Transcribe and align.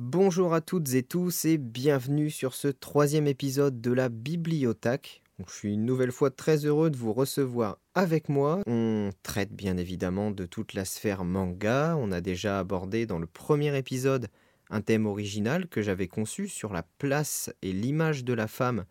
Bonjour 0.00 0.54
à 0.54 0.60
toutes 0.60 0.94
et 0.94 1.02
tous 1.02 1.44
et 1.44 1.58
bienvenue 1.58 2.30
sur 2.30 2.54
ce 2.54 2.68
troisième 2.68 3.26
épisode 3.26 3.80
de 3.80 3.90
la 3.90 4.08
Bibliothèque. 4.08 5.24
Je 5.44 5.52
suis 5.52 5.74
une 5.74 5.84
nouvelle 5.84 6.12
fois 6.12 6.30
très 6.30 6.64
heureux 6.64 6.88
de 6.88 6.96
vous 6.96 7.12
recevoir 7.12 7.80
avec 7.96 8.28
moi. 8.28 8.60
On 8.68 9.10
traite 9.24 9.52
bien 9.52 9.76
évidemment 9.76 10.30
de 10.30 10.46
toute 10.46 10.74
la 10.74 10.84
sphère 10.84 11.24
manga. 11.24 11.96
On 11.98 12.12
a 12.12 12.20
déjà 12.20 12.60
abordé 12.60 13.06
dans 13.06 13.18
le 13.18 13.26
premier 13.26 13.76
épisode 13.76 14.28
un 14.70 14.82
thème 14.82 15.04
original 15.04 15.66
que 15.66 15.82
j'avais 15.82 16.06
conçu 16.06 16.46
sur 16.46 16.72
la 16.72 16.84
place 16.98 17.52
et 17.62 17.72
l'image 17.72 18.22
de 18.22 18.34
la 18.34 18.46
femme 18.46 18.84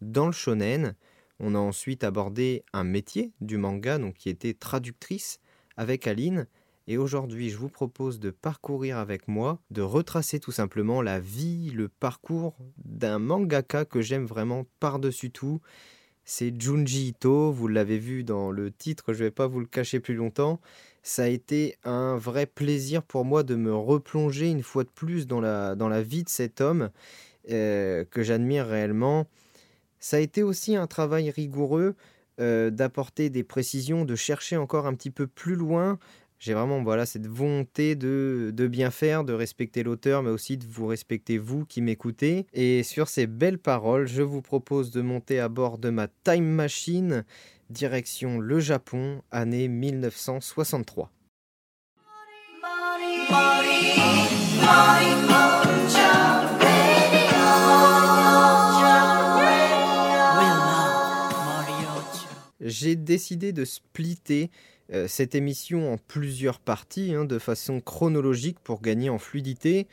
dans 0.00 0.24
le 0.24 0.32
shonen. 0.32 0.94
On 1.40 1.54
a 1.54 1.58
ensuite 1.58 2.04
abordé 2.04 2.64
un 2.72 2.84
métier 2.84 3.34
du 3.42 3.58
manga, 3.58 3.98
donc 3.98 4.14
qui 4.14 4.30
était 4.30 4.54
traductrice 4.54 5.40
avec 5.76 6.06
Aline. 6.06 6.46
Et 6.86 6.98
aujourd'hui, 6.98 7.48
je 7.48 7.56
vous 7.56 7.70
propose 7.70 8.20
de 8.20 8.30
parcourir 8.30 8.98
avec 8.98 9.26
moi, 9.26 9.58
de 9.70 9.80
retracer 9.80 10.38
tout 10.38 10.52
simplement 10.52 11.00
la 11.00 11.18
vie, 11.18 11.70
le 11.70 11.88
parcours 11.88 12.56
d'un 12.84 13.18
mangaka 13.18 13.86
que 13.86 14.02
j'aime 14.02 14.26
vraiment 14.26 14.66
par-dessus 14.80 15.30
tout. 15.30 15.60
C'est 16.26 16.58
Junji 16.60 17.08
Ito, 17.08 17.52
vous 17.52 17.68
l'avez 17.68 17.98
vu 17.98 18.22
dans 18.22 18.50
le 18.50 18.70
titre, 18.70 19.12
je 19.12 19.20
ne 19.20 19.24
vais 19.24 19.30
pas 19.30 19.46
vous 19.46 19.60
le 19.60 19.66
cacher 19.66 20.00
plus 20.00 20.14
longtemps. 20.14 20.60
Ça 21.02 21.24
a 21.24 21.28
été 21.28 21.76
un 21.84 22.16
vrai 22.16 22.46
plaisir 22.46 23.02
pour 23.02 23.24
moi 23.24 23.42
de 23.42 23.54
me 23.54 23.74
replonger 23.74 24.50
une 24.50 24.62
fois 24.62 24.84
de 24.84 24.90
plus 24.90 25.26
dans 25.26 25.40
la, 25.40 25.74
dans 25.74 25.88
la 25.88 26.02
vie 26.02 26.24
de 26.24 26.28
cet 26.28 26.60
homme 26.60 26.90
euh, 27.50 28.04
que 28.10 28.22
j'admire 28.22 28.66
réellement. 28.66 29.26
Ça 29.98 30.18
a 30.18 30.20
été 30.20 30.42
aussi 30.42 30.76
un 30.76 30.86
travail 30.86 31.30
rigoureux 31.30 31.94
euh, 32.40 32.70
d'apporter 32.70 33.30
des 33.30 33.44
précisions, 33.44 34.04
de 34.04 34.16
chercher 34.16 34.56
encore 34.56 34.86
un 34.86 34.94
petit 34.94 35.10
peu 35.10 35.26
plus 35.26 35.54
loin, 35.54 35.98
j'ai 36.38 36.54
vraiment 36.54 36.82
voilà, 36.82 37.06
cette 37.06 37.26
volonté 37.26 37.94
de, 37.94 38.52
de 38.54 38.66
bien 38.66 38.90
faire, 38.90 39.24
de 39.24 39.32
respecter 39.32 39.82
l'auteur, 39.82 40.22
mais 40.22 40.30
aussi 40.30 40.58
de 40.58 40.66
vous 40.66 40.86
respecter 40.86 41.38
vous 41.38 41.64
qui 41.64 41.80
m'écoutez. 41.80 42.46
Et 42.52 42.82
sur 42.82 43.08
ces 43.08 43.26
belles 43.26 43.58
paroles, 43.58 44.06
je 44.06 44.22
vous 44.22 44.42
propose 44.42 44.90
de 44.90 45.00
monter 45.00 45.40
à 45.40 45.48
bord 45.48 45.78
de 45.78 45.90
ma 45.90 46.08
time 46.08 46.44
machine, 46.44 47.24
direction 47.70 48.38
le 48.40 48.60
Japon, 48.60 49.22
année 49.30 49.68
1963. 49.68 51.10
J'ai 62.60 62.96
décidé 62.96 63.52
de 63.52 63.64
splitter 63.66 64.50
euh, 64.92 65.08
cette 65.08 65.34
émission 65.34 65.92
en 65.92 65.96
plusieurs 65.96 66.60
parties, 66.60 67.14
hein, 67.14 67.24
de 67.24 67.38
façon 67.38 67.80
chronologique 67.80 68.60
pour 68.60 68.82
gagner 68.82 69.08
en 69.08 69.18
fluidité. 69.18 69.86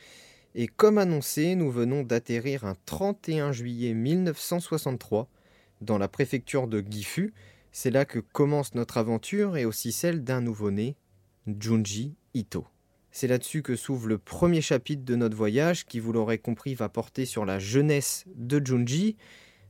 Et 0.54 0.66
comme 0.66 0.98
annoncé, 0.98 1.54
nous 1.54 1.70
venons 1.70 2.02
d'atterrir 2.02 2.64
un 2.64 2.76
31 2.84 3.52
juillet 3.52 3.94
1963 3.94 5.28
dans 5.80 5.96
la 5.96 6.08
préfecture 6.08 6.68
de 6.68 6.84
Gifu. 6.86 7.32
C'est 7.72 7.90
là 7.90 8.04
que 8.04 8.18
commence 8.18 8.74
notre 8.74 8.98
aventure 8.98 9.56
et 9.56 9.64
aussi 9.64 9.92
celle 9.92 10.24
d'un 10.24 10.42
nouveau-né, 10.42 10.96
Junji 11.46 12.14
Ito. 12.34 12.66
C'est 13.10 13.28
là-dessus 13.28 13.62
que 13.62 13.76
s'ouvre 13.76 14.08
le 14.08 14.18
premier 14.18 14.60
chapitre 14.60 15.04
de 15.04 15.16
notre 15.16 15.36
voyage 15.36 15.86
qui, 15.86 16.00
vous 16.00 16.12
l'aurez 16.12 16.38
compris, 16.38 16.74
va 16.74 16.90
porter 16.90 17.24
sur 17.24 17.46
la 17.46 17.58
jeunesse 17.58 18.24
de 18.34 18.64
Junji. 18.64 19.16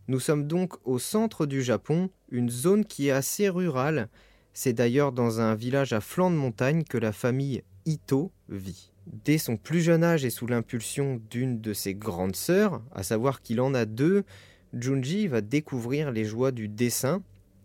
Nous 0.08 0.20
sommes 0.20 0.48
donc 0.48 0.74
au 0.84 0.98
centre 0.98 1.46
du 1.46 1.62
Japon, 1.62 2.10
une 2.30 2.50
zone 2.50 2.84
qui 2.84 3.08
est 3.08 3.12
assez 3.12 3.48
rurale 3.48 4.08
c'est 4.54 4.72
d'ailleurs 4.72 5.12
dans 5.12 5.40
un 5.40 5.54
village 5.54 5.92
à 5.92 6.00
flanc 6.00 6.30
de 6.30 6.36
montagne 6.36 6.84
que 6.84 6.98
la 6.98 7.12
famille 7.12 7.62
Ito 7.86 8.30
vit. 8.48 8.90
Dès 9.24 9.38
son 9.38 9.56
plus 9.56 9.80
jeune 9.80 10.04
âge 10.04 10.24
et 10.24 10.30
sous 10.30 10.46
l'impulsion 10.46 11.20
d'une 11.30 11.60
de 11.60 11.72
ses 11.72 11.94
grandes 11.94 12.36
sœurs, 12.36 12.82
à 12.94 13.02
savoir 13.02 13.42
qu'il 13.42 13.60
en 13.60 13.74
a 13.74 13.84
deux, 13.84 14.24
Junji 14.72 15.26
va 15.26 15.40
découvrir 15.40 16.12
les 16.12 16.24
joies 16.24 16.52
du 16.52 16.68
dessin. 16.68 17.22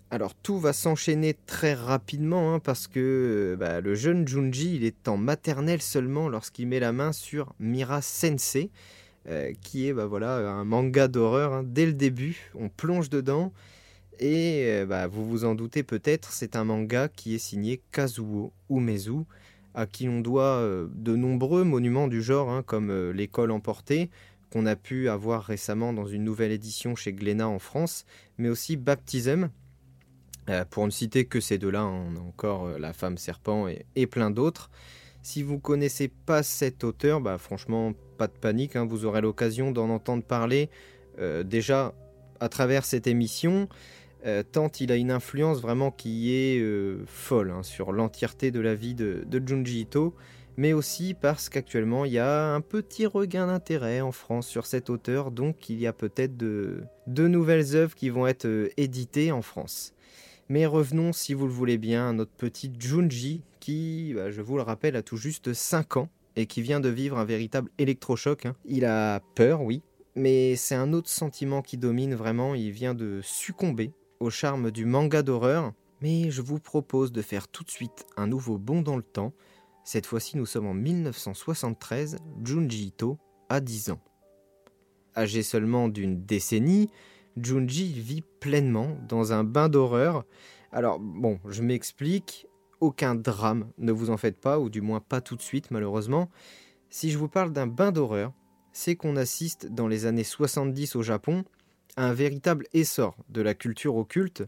Alors 0.09 0.33
tout 0.33 0.57
va 0.57 0.73
s'enchaîner 0.73 1.35
très 1.45 1.73
rapidement 1.73 2.53
hein, 2.53 2.59
parce 2.59 2.87
que 2.87 3.57
bah, 3.59 3.81
le 3.81 3.93
jeune 3.93 4.27
Junji 4.27 4.75
il 4.77 4.85
est 4.85 5.07
en 5.07 5.17
maternelle 5.17 5.81
seulement 5.81 6.29
lorsqu'il 6.29 6.67
met 6.67 6.79
la 6.79 6.93
main 6.93 7.11
sur 7.11 7.53
Mira 7.59 8.01
Sensei, 8.01 8.71
euh, 9.27 9.51
qui 9.61 9.87
est 9.87 9.93
bah, 9.93 10.05
voilà, 10.05 10.37
un 10.49 10.63
manga 10.63 11.09
d'horreur. 11.09 11.53
Hein. 11.53 11.63
Dès 11.65 11.85
le 11.85 11.93
début, 11.93 12.51
on 12.55 12.69
plonge 12.69 13.09
dedans 13.09 13.51
et 14.19 14.65
euh, 14.67 14.85
bah, 14.85 15.07
vous 15.07 15.27
vous 15.27 15.45
en 15.45 15.55
doutez 15.55 15.83
peut-être, 15.83 16.31
c'est 16.31 16.55
un 16.55 16.63
manga 16.63 17.07
qui 17.09 17.35
est 17.35 17.39
signé 17.39 17.81
Kazuo 17.91 18.53
Umezu, 18.69 19.23
à 19.73 19.85
qui 19.85 20.09
on 20.09 20.21
doit 20.21 20.43
euh, 20.43 20.87
de 20.93 21.15
nombreux 21.15 21.63
monuments 21.63 22.07
du 22.07 22.21
genre, 22.21 22.49
hein, 22.49 22.63
comme 22.63 22.89
euh, 22.89 23.11
l'école 23.11 23.51
emportée, 23.51 24.09
qu'on 24.51 24.65
a 24.65 24.75
pu 24.75 25.09
avoir 25.09 25.43
récemment 25.43 25.93
dans 25.93 26.05
une 26.05 26.23
nouvelle 26.23 26.51
édition 26.51 26.95
chez 26.95 27.13
Glénat 27.13 27.47
en 27.47 27.59
France, 27.59 28.05
mais 28.37 28.49
aussi 28.49 28.77
Baptism. 28.77 29.49
pour 30.69 30.85
ne 30.85 30.91
citer 30.91 31.25
que 31.25 31.41
ces 31.41 31.57
deux-là, 31.57 31.81
hein, 31.81 32.05
on 32.09 32.15
a 32.15 32.21
encore 32.21 32.79
La 32.79 32.93
femme 32.93 33.17
serpent 33.17 33.67
et, 33.67 34.07
plein 34.07 34.31
d'autres. 34.31 34.69
Si 35.21 35.43
vous 35.43 35.59
connaissez 35.59 36.07
pas 36.07 36.43
cet 36.43 36.85
auteur, 36.85 37.19
bah, 37.19 37.37
franchement, 37.37 37.91
pas 38.17 38.27
de 38.27 38.37
panique, 38.39 38.77
hein, 38.77 38.85
vous 38.85 39.03
aurez 39.03 39.19
l'occasion 39.19 39.71
d'en 39.71 39.89
entendre 39.89 40.23
parler 40.23 40.69
déjà 41.45 41.93
à 42.39 42.47
travers 42.47 42.85
cette 42.85 43.07
émission. 43.07 43.67
Euh, 44.27 44.43
tant 44.43 44.69
il 44.81 44.91
a 44.91 44.97
une 44.97 45.11
influence 45.11 45.61
vraiment 45.61 45.89
qui 45.89 46.33
est 46.33 46.59
euh, 46.59 47.05
folle 47.05 47.51
hein, 47.51 47.63
sur 47.63 47.93
l'entièreté 47.93 48.51
de 48.51 48.59
la 48.59 48.75
vie 48.75 48.93
de, 48.93 49.25
Junji 49.45 49.81
Ito, 49.81 50.13
mais 50.57 50.73
aussi 50.73 51.13
parce 51.13 51.47
qu'actuellement 51.47 52.03
il 52.03 52.11
y 52.11 52.19
a 52.19 52.53
un 52.53 52.59
petit 52.59 53.05
regain 53.05 53.47
d'intérêt 53.47 54.01
en 54.01 54.11
France 54.11 54.47
sur 54.47 54.65
cet 54.65 54.89
auteur, 54.89 55.31
donc 55.31 55.69
il 55.69 55.79
y 55.79 55.87
a 55.87 55.93
peut-être 55.93 56.35
de, 56.35 56.83
nouvelles 57.07 57.75
œuvres 57.75 57.95
qui 57.95 58.09
vont 58.09 58.27
être 58.27 58.45
euh, 58.45 58.69
éditées 58.75 59.31
en 59.31 59.41
France. 59.41 59.93
Mais 60.49 60.65
revenons, 60.65 61.13
si 61.13 61.33
vous 61.33 61.45
le 61.45 61.53
voulez 61.53 61.77
bien, 61.77 62.09
à 62.09 62.13
notre 62.13 62.31
petit 62.31 62.71
Junji, 62.77 63.43
qui, 63.61 64.13
bah, 64.13 64.29
je 64.31 64.41
vous 64.41 64.57
le 64.57 64.61
rappelle, 64.61 64.97
a 64.97 65.03
tout 65.03 65.17
juste 65.17 65.53
5 65.53 65.97
ans 65.97 66.09
et 66.35 66.47
qui 66.47 66.61
vient 66.61 66.79
de 66.79 66.89
vivre 66.89 67.17
un 67.17 67.25
véritable 67.25 67.69
électrochoc. 67.77 68.45
Hein. 68.45 68.55
Il 68.65 68.85
a 68.85 69.21
peur, 69.35 69.61
oui, 69.61 69.81
mais 70.15 70.55
c'est 70.55 70.75
un 70.75 70.91
autre 70.91 71.09
sentiment 71.09 71.61
qui 71.61 71.77
domine 71.77 72.15
vraiment, 72.15 72.55
il 72.55 72.71
vient 72.71 72.93
de 72.93 73.19
succomber 73.23 73.91
au 74.19 74.29
charme 74.29 74.71
du 74.71 74.85
manga 74.85 75.21
d'horreur, 75.21 75.73
mais 76.01 76.29
je 76.31 76.41
vous 76.41 76.59
propose 76.59 77.11
de 77.11 77.21
faire 77.21 77.47
tout 77.47 77.63
de 77.63 77.71
suite 77.71 78.05
un 78.17 78.27
nouveau 78.27 78.57
bond 78.57 78.81
dans 78.81 78.95
le 78.95 79.03
temps. 79.03 79.33
Cette 79.83 80.05
fois-ci, 80.05 80.37
nous 80.37 80.45
sommes 80.45 80.67
en 80.67 80.73
1973, 80.73 82.17
Junji 82.43 82.87
Ito 82.87 83.17
a 83.49 83.59
10 83.59 83.91
ans. 83.91 84.01
Âgé 85.15 85.43
seulement 85.43 85.87
d'une 85.87 86.25
décennie, 86.25 86.89
Junji 87.41 87.93
vit 87.93 88.23
pleinement 88.39 88.97
dans 89.07 89.33
un 89.33 89.43
bain 89.43 89.69
d'horreur. 89.69 90.25
Alors, 90.71 90.99
bon, 90.99 91.39
je 91.47 91.63
m'explique, 91.63 92.47
aucun 92.79 93.15
drame, 93.15 93.69
ne 93.77 93.91
vous 93.91 94.09
en 94.09 94.17
faites 94.17 94.39
pas, 94.39 94.59
ou 94.59 94.69
du 94.69 94.81
moins 94.81 94.99
pas 94.99 95.21
tout 95.21 95.35
de 95.35 95.41
suite 95.41 95.71
malheureusement. 95.71 96.29
Si 96.89 97.09
je 97.09 97.17
vous 97.17 97.29
parle 97.29 97.51
d'un 97.51 97.67
bain 97.67 97.91
d'horreur, 97.91 98.33
c'est 98.71 98.95
qu'on 98.95 99.15
assiste 99.15 99.67
dans 99.67 99.87
les 99.87 100.05
années 100.05 100.23
70 100.23 100.95
au 100.95 101.01
Japon 101.01 101.43
un 101.97 102.13
véritable 102.13 102.65
essor 102.73 103.17
de 103.29 103.41
la 103.41 103.53
culture 103.53 103.95
occulte 103.95 104.43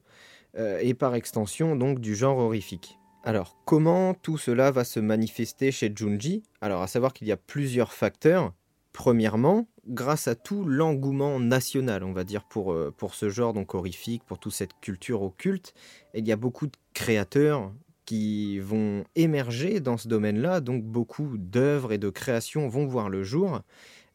euh, 0.58 0.80
et 0.82 0.94
par 0.94 1.16
extension 1.16 1.76
donc 1.76 2.00
du 2.00 2.16
genre 2.16 2.38
horrifique. 2.38 2.98
Alors 3.24 3.58
comment 3.66 4.14
tout 4.14 4.38
cela 4.38 4.72
va 4.72 4.84
se 4.84 5.00
manifester 5.00 5.72
chez 5.72 5.92
Junji? 5.94 6.44
Alors 6.62 6.82
à 6.82 6.88
savoir 6.88 7.14
qu'il 7.14 7.28
y 7.28 7.32
a 7.32 7.38
plusieurs 7.38 7.92
facteurs. 7.92 8.54
Premièrement, 8.94 9.68
grâce 9.88 10.28
à 10.28 10.36
tout 10.36 10.66
l'engouement 10.66 11.40
national, 11.40 12.04
on 12.04 12.12
va 12.12 12.24
dire, 12.24 12.44
pour, 12.44 12.74
euh, 12.74 12.94
pour 12.96 13.14
ce 13.14 13.30
genre 13.30 13.54
donc 13.54 13.76
horrifique, 13.76 14.24
pour 14.24 14.40
toute 14.40 14.54
cette 14.54 14.80
culture 14.82 15.22
occulte, 15.22 15.74
il 16.14 16.28
y 16.28 16.32
a 16.32 16.36
beaucoup 16.36 16.68
de 16.68 16.76
créateurs 16.94 17.72
qui 18.06 18.58
vont 18.60 19.04
émerger 19.16 19.80
dans 19.80 19.98
ce 19.98 20.08
domaine-là, 20.08 20.62
donc 20.62 20.84
beaucoup 20.84 21.38
d'œuvres 21.38 21.94
et 21.94 22.00
de 22.00 22.10
créations 22.10 22.68
vont 22.68 22.88
voir 22.88 23.08
le 23.08 23.22
jour. 23.22 23.62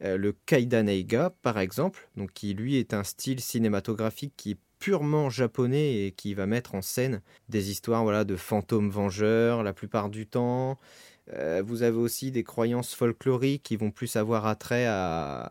Euh, 0.02 0.16
le 0.16 0.32
Kaidan 0.32 0.86
Eiga, 0.86 1.34
par 1.42 1.58
exemple, 1.58 2.08
donc 2.16 2.32
qui 2.32 2.54
lui 2.54 2.76
est 2.76 2.94
un 2.94 3.04
style 3.04 3.40
cinématographique 3.40 4.34
qui 4.36 4.52
est 4.52 4.58
purement 4.78 5.30
japonais 5.30 6.06
et 6.06 6.12
qui 6.12 6.34
va 6.34 6.46
mettre 6.46 6.74
en 6.74 6.82
scène 6.82 7.22
des 7.48 7.70
histoires 7.70 8.02
voilà, 8.02 8.24
de 8.24 8.36
fantômes 8.36 8.90
vengeurs 8.90 9.62
la 9.62 9.72
plupart 9.72 10.10
du 10.10 10.26
temps. 10.26 10.78
Euh, 11.32 11.62
vous 11.64 11.82
avez 11.82 11.96
aussi 11.96 12.30
des 12.30 12.44
croyances 12.44 12.94
folkloriques 12.94 13.62
qui 13.62 13.76
vont 13.76 13.90
plus 13.90 14.16
avoir 14.16 14.46
attrait 14.46 14.86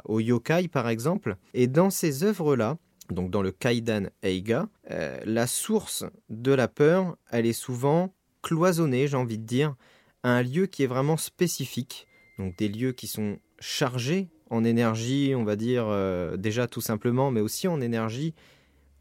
au 0.05 0.19
yokai, 0.19 0.67
par 0.67 0.87
exemple. 0.87 1.35
Et 1.53 1.67
dans 1.67 1.89
ces 1.89 2.23
œuvres-là, 2.23 2.77
donc 3.09 3.31
dans 3.31 3.41
le 3.41 3.51
Kaidan 3.51 4.03
Eiga, 4.21 4.69
euh, 4.91 5.19
la 5.25 5.47
source 5.47 6.05
de 6.29 6.51
la 6.51 6.67
peur, 6.67 7.17
elle 7.31 7.45
est 7.45 7.53
souvent 7.53 8.13
cloisonnée, 8.41 9.07
j'ai 9.07 9.17
envie 9.17 9.39
de 9.39 9.45
dire, 9.45 9.75
à 10.23 10.29
un 10.29 10.43
lieu 10.43 10.67
qui 10.67 10.83
est 10.83 10.87
vraiment 10.87 11.17
spécifique. 11.17 12.07
Donc 12.37 12.57
des 12.57 12.67
lieux 12.67 12.91
qui 12.91 13.07
sont 13.07 13.39
chargés 13.59 14.29
en 14.53 14.63
énergie, 14.63 15.33
on 15.35 15.43
va 15.43 15.55
dire, 15.55 15.85
euh, 15.87 16.37
déjà 16.37 16.67
tout 16.67 16.79
simplement, 16.79 17.31
mais 17.31 17.41
aussi 17.41 17.67
en 17.67 17.81
énergie 17.81 18.35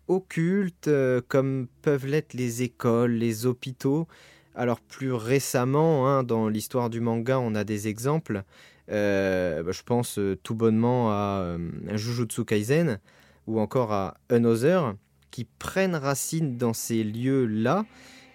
occulte, 0.09 0.89
euh, 0.89 1.21
comme 1.29 1.69
peuvent 1.83 2.07
l'être 2.07 2.33
les 2.33 2.63
écoles, 2.63 3.13
les 3.13 3.45
hôpitaux. 3.45 4.09
Alors 4.55 4.81
plus 4.81 5.13
récemment, 5.13 6.09
hein, 6.09 6.23
dans 6.23 6.49
l'histoire 6.49 6.89
du 6.89 7.01
manga, 7.01 7.39
on 7.39 7.55
a 7.55 7.65
des 7.65 7.87
exemples. 7.89 8.45
Euh, 8.91 9.63
bah, 9.63 9.73
je 9.73 9.83
pense 9.83 10.19
tout 10.43 10.55
bonnement 10.55 11.11
à, 11.11 11.57
Jujutsu 11.95 12.45
Kaisen 12.45 12.99
ou 13.47 13.61
encore 13.61 13.93
à 13.93 14.17
Another 14.31 14.95
qui 15.31 15.45
prennent 15.45 15.97
racine 15.97 16.57
dans 16.57 16.73
ces 16.73 17.05
lieux-là. 17.05 17.85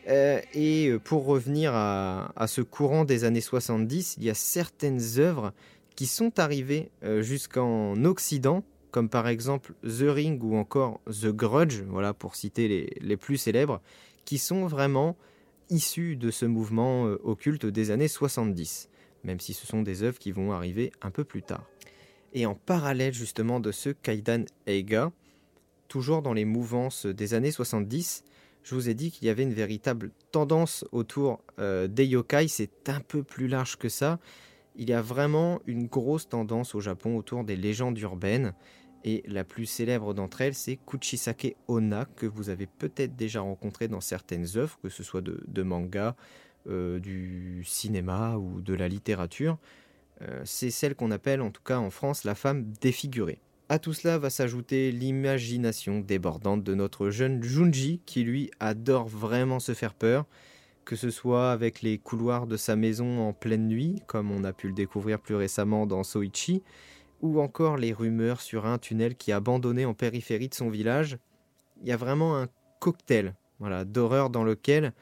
et 0.08 0.94
pour 1.04 1.25
revenir 1.25 1.74
à, 1.74 2.31
à, 2.36 2.48
ce 2.48 2.62
courant 2.62 3.06
des 3.06 3.24
années 3.24 3.42
70, 3.42 4.18
il 4.18 4.24
y 4.24 4.30
a 4.30 4.34
certaines 4.34 5.02
œuvres 5.18 5.52
qui 5.97 6.05
sont 6.05 6.39
arrivées 6.39 6.89
jusqu'en 7.21 8.01
Occident 8.05 8.63
comme 8.91 9.09
par 9.09 9.27
exemple 9.27 9.73
The 9.83 10.05
Ring 10.07 10.41
ou 10.44 10.55
encore 10.55 11.01
The 11.05 11.27
Grudge, 11.27 11.81
voilà 11.88 12.13
pour 12.13 12.35
citer 12.35 12.95
les, 12.99 13.17
plus 13.17 13.38
célèbres, 13.38 13.81
qui 14.25 14.38
sont 14.38 14.65
vraiment 14.65 15.15
issus 15.69 16.15
de 16.15 16.31
ce 16.31 16.45
mouvement 16.45 17.05
euh, 17.05 17.19
occulte 17.23 17.65
des 17.65 17.91
années 17.91 18.07
70, 18.07 18.89
même 19.23 19.39
si 19.39 19.53
ce 19.53 19.67
sont 19.67 19.81
des 19.81 20.03
œuvres 20.03 20.17
qui 20.17 20.31
vont 20.31 20.51
arriver 20.51 20.91
un 21.01 21.11
peu 21.11 21.23
plus 21.23 21.44
tard. 21.44 21.69
Et 22.33 22.45
en 22.45 22.55
parallèle 22.55 23.13
justement 23.13 23.59
de 23.59 23.71
ce 23.71 23.89
Kaidan 23.89 24.45
Eiga, 24.65 25.11
toujours 25.88 26.21
dans 26.21 26.33
les 26.33 26.45
mouvances 26.45 27.05
des 27.05 27.33
années 27.33 27.51
70, 27.51 28.23
je 28.63 28.73
vous 28.75 28.89
ai 28.89 28.94
dit 28.94 29.11
qu'il 29.11 29.27
y 29.27 29.29
avait 29.29 29.44
une 29.44 29.53
véritable 29.53 30.11
tendance 30.31 30.85
autour 30.91 31.41
euh, 31.59 31.88
des 31.88 32.05
yokai, 32.05 32.47
c'est 32.47 32.89
un 32.89 32.99
peu 32.99 33.23
plus 33.23 33.47
large 33.47 33.77
que 33.77 33.89
ça. 33.89 34.19
Il 34.77 34.89
y 34.89 34.94
a 34.94 35.01
vraiment 35.01 35.59
une 35.65 35.88
grosse 35.88 36.29
tendance 36.29 36.75
au 36.75 36.79
Japon 36.79 37.18
autour 37.18 37.44
des 37.44 37.56
légendes 37.56 37.97
urbaines 37.97 38.53
et 39.03 39.24
la 39.27 39.44
plus 39.44 39.65
célèbre 39.65 40.13
d'entre 40.13 40.41
elles, 40.41 40.53
c'est 40.53 40.75
Kuchisake 40.75 41.56
Onna, 41.68 42.06
que 42.15 42.25
vous 42.25 42.50
avez 42.50 42.68
peut-être 42.68 43.15
déjà 43.15 43.41
rencontré 43.41 43.88
dans 43.88 44.01
certaines 44.01 44.45
œuvres, 44.56 44.77
que 44.81 44.89
ce 44.89 45.03
soit 45.03 45.21
de, 45.21 45.63
manga, 45.63 46.15
euh, 46.68 47.00
du 47.00 47.63
cinéma 47.65 48.35
ou 48.35 48.62
de 48.62 48.74
la 48.74 48.88
littérature. 48.88 49.57
Euh, 50.21 50.41
c'est 50.45 50.71
celle 50.71 50.95
qu'on 50.95 51.12
appelle 51.12 51.41
en 51.41 51.51
tout 51.51 51.62
cas 51.63 51.77
en 51.77 51.89
France 51.89 52.23
la 52.23 52.35
femme 52.35 52.71
défigurée. 52.81 53.39
À 53.69 53.80
tout 53.80 53.94
cela 53.94 54.18
va 54.18 54.30
s'ajouter 54.30 54.91
l'imagination 54.91 56.00
débordante 56.00 56.63
de 56.63 56.73
notre 56.73 57.09
jeune 57.09 57.44
Junji 57.44 58.01
qui 58.06 58.23
lui 58.23 58.50
adore 58.59 59.07
vraiment 59.07 59.59
se 59.59 59.73
faire 59.73 59.94
peur, 59.94 60.25
que 60.88 60.95
ce 60.95 61.10
soit 61.10 61.51
avec 61.51 61.81
les 61.81 61.98
couloirs 61.98 62.48
de 62.48 62.56
sa 62.56 62.78
maison 62.78 63.19
en 63.19 63.34
pleine 63.34 63.68
nuit, 63.68 64.01
comme 64.07 64.31
on 64.31 64.45
a 64.45 64.54
pu 64.54 64.68
le 64.68 64.74
découvrir 64.74 65.19
plus 65.19 65.36
récemment 65.36 65.86
dans 65.86 66.06
Soichi, 66.06 66.63
ou 67.22 67.42
encore 67.42 67.75
les 67.75 67.92
rumeurs 67.92 68.39
sur 68.39 68.66
un 68.66 68.78
tunnel 68.78 69.18
qui 69.18 69.34
a 69.34 69.36
abandonné 69.36 69.84
en 69.84 69.94
périphérie 69.94 70.48
de 70.48 70.54
son 70.54 70.69
village. 70.69 71.18
Il 71.81 71.89
y 71.89 71.92
a 71.92 71.98
vraiment 71.98 72.38
un 72.38 72.48
cocktail 72.80 73.36
voilà, 73.60 73.84
d'horreur 73.84 74.30
dans 74.30 74.45
lequel 74.45 74.94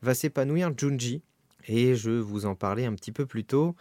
va 0.00 0.14
s'épanouir 0.14 0.72
Junji. 0.74 1.20
Et 1.66 1.94
je 1.94 2.10
vous 2.10 2.46
en 2.46 2.54
parlais 2.54 2.86
un 2.86 2.94
petit 2.94 3.12
peu 3.12 3.26
plus 3.26 3.44
tôt. 3.44 3.76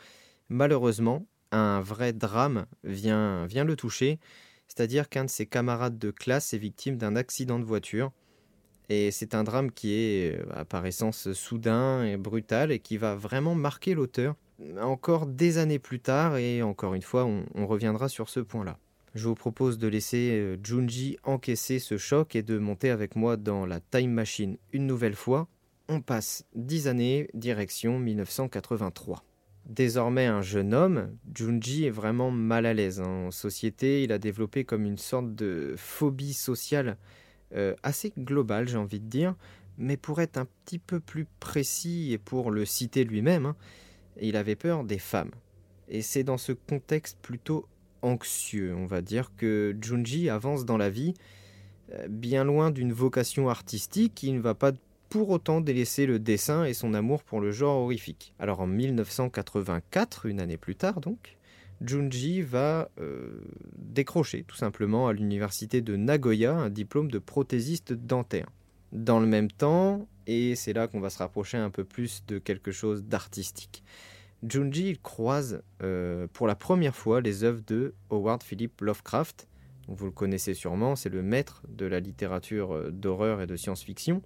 Malheureusement, 0.50 1.25
un 1.54 1.80
vrai 1.80 2.12
drame 2.12 2.66
vient, 2.83 3.45
vient 3.45 3.63
le 3.63 3.77
toucher, 3.77 4.19
c'est-à-dire 4.68 5.07
qu'un 5.07 5.24
de 5.24 5.30
ses 5.30 5.45
camarades 5.45 5.98
de 5.98 6.12
classe 6.12 6.54
est 6.54 6.57
victime 6.57 6.98
d'un 6.98 7.16
accident 7.16 7.57
de 7.57 7.63
voiture. 7.63 8.12
Et 8.89 9.12
c'est 9.12 9.33
un 9.35 9.44
drame 9.44 9.71
qui 9.71 9.94
est 9.94 10.39
euh, 10.39 10.45
à 10.53 10.65
par 10.65 10.85
essence 10.85 11.31
soudain 11.33 12.03
et 12.03 12.18
brutal 12.18 12.71
et 12.71 12.80
qui 12.80 12.97
va 12.97 13.15
vraiment 13.15 13.56
marquer 13.56 13.94
l'auteur 13.94 14.35
encore 14.81 15.25
des 15.25 15.57
années 15.57 15.80
plus 15.80 16.00
tard, 16.00 16.38
et 16.38 16.62
encore 16.62 16.94
une 16.94 17.01
fois, 17.01 17.25
on, 17.25 17.68
reviendra 17.68 18.09
sur 18.09 18.30
ce 18.30 18.39
point-là. 18.39 18.77
Je 19.15 19.27
vous 19.27 19.35
propose 19.35 19.77
de 19.77 19.88
laisser 19.88 20.31
euh, 20.31 20.57
Junji 20.63 21.18
encaisser 21.24 21.80
ce 21.80 21.97
choc 21.97 22.35
et 22.35 22.41
de 22.41 22.57
monter 22.57 22.89
avec 22.89 23.15
moi 23.15 23.38
dans 23.38 23.65
la 23.65 23.80
Time 23.80 24.12
Machine 24.12 24.57
une 24.71 24.88
nouvelle 24.88 25.15
fois. 25.15 25.47
On 25.88 26.01
passe 26.01 26.45
10 26.56 26.88
années, 26.88 27.30
direction 27.33 28.00
1983. 28.00 29.24
Désormais 29.65 30.25
un 30.25 30.41
jeune 30.41 30.74
homme, 30.74 31.15
Junji 31.33 31.85
est 31.85 31.91
vraiment 31.91 32.31
mal 32.31 32.65
à 32.65 32.74
l'aise. 32.74 33.01
En 33.01 33.31
société, 33.31 34.03
il 34.03 34.12
a 34.12 34.18
développé 34.18 34.65
comme 34.65 34.85
une 34.85 34.97
sorte 34.97 35.33
de 35.35 35.75
phobie 35.77 36.33
sociale 36.33 36.97
euh, 37.55 37.75
assez 37.83 38.13
globale, 38.17 38.67
j'ai 38.67 38.77
envie 38.77 39.00
de 39.00 39.07
dire. 39.07 39.35
Mais 39.77 39.97
pour 39.97 40.21
être 40.21 40.38
un 40.38 40.47
petit 40.65 40.79
peu 40.79 41.00
plus 41.00 41.25
précis 41.39 42.13
et 42.13 42.17
pour 42.17 42.51
le 42.51 42.65
citer 42.65 43.03
lui-même, 43.03 43.47
hein, 43.47 43.55
il 44.21 44.35
avait 44.35 44.55
peur 44.55 44.83
des 44.83 45.00
femmes. 45.00 45.31
Et 45.89 46.01
c'est 46.01 46.23
dans 46.23 46.38
ce 46.38 46.51
contexte 46.51 47.17
plutôt 47.21 47.67
anxieux, 48.01 48.75
on 48.75 48.85
va 48.85 49.01
dire, 49.01 49.31
que 49.35 49.75
Junji 49.81 50.29
avance 50.29 50.65
dans 50.65 50.77
la 50.77 50.89
vie, 50.89 51.13
euh, 51.94 52.07
bien 52.07 52.44
loin 52.44 52.71
d'une 52.71 52.94
vocation 52.94 53.50
artistique, 53.50 54.21
il 54.23 54.35
ne 54.35 54.41
va 54.41 54.53
pas 54.53 54.71
pour 55.09 55.29
autant 55.29 55.61
délaisser 55.61 56.06
le 56.06 56.17
dessin 56.19 56.65
et 56.65 56.73
son 56.73 56.94
amour 56.94 57.23
pour 57.23 57.39
le 57.39 57.51
genre 57.51 57.81
horrifique. 57.81 58.33
Alors 58.39 58.61
en 58.61 58.67
1984, 58.67 60.25
une 60.25 60.39
année 60.39 60.57
plus 60.57 60.75
tard 60.75 61.01
donc, 61.01 61.38
Junji 61.83 62.41
va 62.41 62.89
euh, 63.00 63.41
décrocher 63.77 64.44
tout 64.44 64.56
simplement 64.56 65.07
à 65.07 65.13
l'université 65.13 65.81
de 65.81 65.95
Nagoya 65.95 66.53
un 66.53 66.69
diplôme 66.69 67.12
de 67.12 67.19
prothésiste 67.19 67.94
dentaire. 67.94 68.47
Dans 68.94 69.19
le 69.19 69.27
même 69.27 69.51
temps, 69.51 70.07
et 70.25 70.56
c'est 70.56 70.74
là 70.74 70.88
qu'on 70.88 71.01
va 71.01 71.09
se 71.09 71.18
rapprocher 71.18 71.57
un 71.57 71.69
peu 71.69 71.83
plus 71.83 72.24
de 72.27 72.39
quelque 72.39 72.71
chose 72.71 73.03
d'artistique. 73.03 73.83
Junji 74.47 74.97
croise 75.01 75.62
euh, 75.81 76.27
pour 76.31 76.47
la 76.47 76.56
première 76.56 76.95
fois 76.95 77.21
les 77.21 77.44
œuvres 77.44 77.62
de 77.65 77.94
Howard 78.09 78.44
Philip 78.44 78.81
Lovecraft. 78.81 79.47
Vous 79.88 80.06
le 80.06 80.12
connaissez 80.12 80.53
sûrement, 80.53 80.95
c'est 80.95 81.09
le 81.09 81.21
maître 81.21 81.63
de 81.68 81.85
la 81.85 82.00
littérature 82.00 82.74
euh, 82.74 82.91
d'horreur 82.91 83.41
et 83.41 83.47
de 83.47 83.56
science-fiction. 83.56 84.21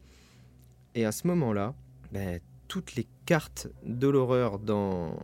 Et 0.95 1.06
à 1.06 1.12
ce 1.12 1.25
moment-là, 1.27 1.74
ben, 2.12 2.39
toutes 2.68 2.95
les 2.95 3.07
cartes 3.25 3.68
de 3.83 4.07
l'horreur 4.07 4.59
dans, 4.59 5.18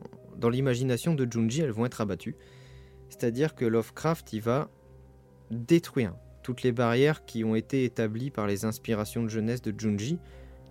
dans 0.44 0.50
l'imagination 0.50 1.16
de 1.16 1.26
Junji, 1.32 1.62
elles 1.62 1.72
vont 1.72 1.86
être 1.86 2.02
abattues. 2.02 2.36
C'est-à-dire 3.08 3.56
que 3.56 3.64
Lovecraft, 3.64 4.34
il 4.34 4.42
va 4.42 4.70
détruire 5.52 6.16
toutes 6.44 6.64
les 6.64 6.74
barrières 6.74 7.24
qui 7.24 7.46
ont 7.46 7.56
été 7.56 7.86
établies 7.86 8.30
par 8.30 8.46
les 8.46 8.66
inspirations 8.66 9.24
de 9.24 9.30
jeunesse 9.30 9.62
de 9.62 9.74
Junji. 9.76 10.20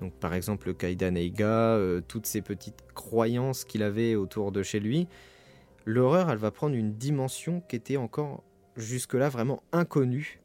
Donc 0.02 0.12
par 0.12 0.34
exemple 0.34 0.66
le 0.66 0.74
Kaidan 0.74 1.14
Eiga, 1.14 1.46
euh, 1.46 2.02
toutes 2.06 2.26
ces 2.26 2.42
petites 2.42 2.82
croyances 2.92 3.64
qu'il 3.64 3.82
avait 3.82 4.14
autour 4.14 4.52
de 4.52 4.62
chez 4.62 4.78
lui. 4.78 5.08
L'horreur, 5.86 6.30
elle 6.30 6.36
va 6.36 6.50
prendre 6.50 6.74
une 6.74 6.92
dimension 6.92 7.62
qui 7.62 7.76
était 7.76 7.96
encore 7.96 8.44
jusque-là 8.76 9.30
vraiment 9.30 9.62
inconnue. 9.72 10.42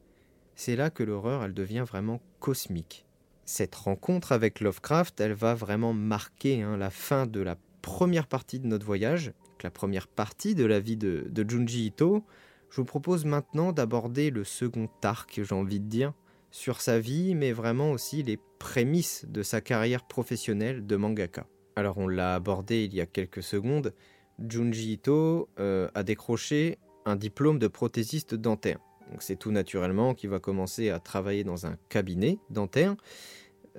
C'est 0.54 0.74
là 0.74 0.88
que 0.88 1.02
l'horreur, 1.02 1.44
elle 1.44 1.52
devient 1.54 1.84
vraiment 1.86 2.22
cosmique. 2.40 3.04
Cette 3.44 3.74
rencontre 3.74 4.32
avec 4.32 4.60
Lovecraft, 4.60 5.20
elle 5.20 5.34
va 5.34 5.54
vraiment 5.54 5.92
marquer 5.92 6.62
hein, 6.62 6.78
la 6.78 6.88
fin 6.88 7.26
de 7.26 7.40
la 7.40 7.56
première 7.88 8.26
partie 8.26 8.60
de 8.60 8.66
notre 8.66 8.84
voyage, 8.84 9.32
la 9.62 9.70
première 9.70 10.08
partie 10.08 10.54
de 10.54 10.66
la 10.66 10.78
vie 10.78 10.98
de, 10.98 11.44
Junji 11.48 11.86
Ito, 11.86 12.22
je 12.68 12.76
vous 12.76 12.84
propose 12.84 13.24
maintenant 13.24 13.72
d'aborder 13.72 14.28
le 14.28 14.44
second 14.44 14.90
arc, 15.02 15.40
j'ai 15.42 15.54
envie 15.54 15.80
de 15.80 15.86
dire, 15.86 16.12
sur 16.50 16.82
sa 16.82 17.00
vie, 17.00 17.34
mais 17.34 17.50
vraiment 17.52 17.90
aussi 17.92 18.22
les 18.22 18.38
prémices 18.58 19.24
de 19.26 19.42
sa 19.42 19.62
carrière 19.62 20.06
professionnelle 20.06 20.86
de 20.86 20.96
mangaka. 20.96 21.46
Alors 21.76 21.96
on 21.96 22.08
l'a 22.08 22.34
abordé 22.34 22.84
il 22.84 22.94
y 22.94 23.00
a 23.00 23.06
quelques 23.06 23.42
secondes, 23.42 23.94
Junji 24.38 24.92
Ito 24.92 25.48
euh, 25.58 25.88
a 25.94 26.02
décroché 26.02 26.76
un 27.06 27.16
diplôme 27.16 27.58
de 27.58 27.68
prothésiste 27.68 28.34
dentaire. 28.34 28.80
Donc 29.10 29.22
c'est 29.22 29.36
tout 29.36 29.50
naturellement 29.50 30.14
qu'il 30.14 30.28
va 30.28 30.40
commencer 30.40 30.90
à 30.90 31.00
travailler 31.00 31.42
dans 31.42 31.64
un 31.64 31.78
cabinet 31.88 32.38
dentaire. 32.50 32.96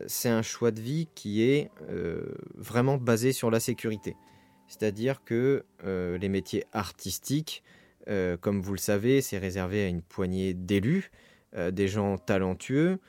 C'est 0.08 0.30
un 0.30 0.42
choix 0.42 0.72
de 0.72 0.82
vie 0.82 1.08
qui 1.16 1.44
est 1.44 1.72
euh, 1.90 2.34
vraiment 2.56 2.98
basé 2.98 3.32
sur 3.32 3.52
la 3.52 3.60
sécurité. 3.60 4.16
C'est-à-dire 4.68 5.24
que 5.24 5.66
euh, 5.84 6.18
les 6.18 6.30
métiers 6.30 6.66
artistiques 6.74 7.64
euh, 8.08 8.38
comme 8.38 8.62
vous 8.62 8.74
le 8.74 8.80
savez, 8.80 9.22
c'est 9.22 9.38
réservé 9.38 9.84
à 9.84 9.88
une 9.88 10.02
poignée 10.02 10.54
d'élus, 10.54 11.12
des 11.72 11.88
gens 11.88 12.20
talentueux, 12.20 13.00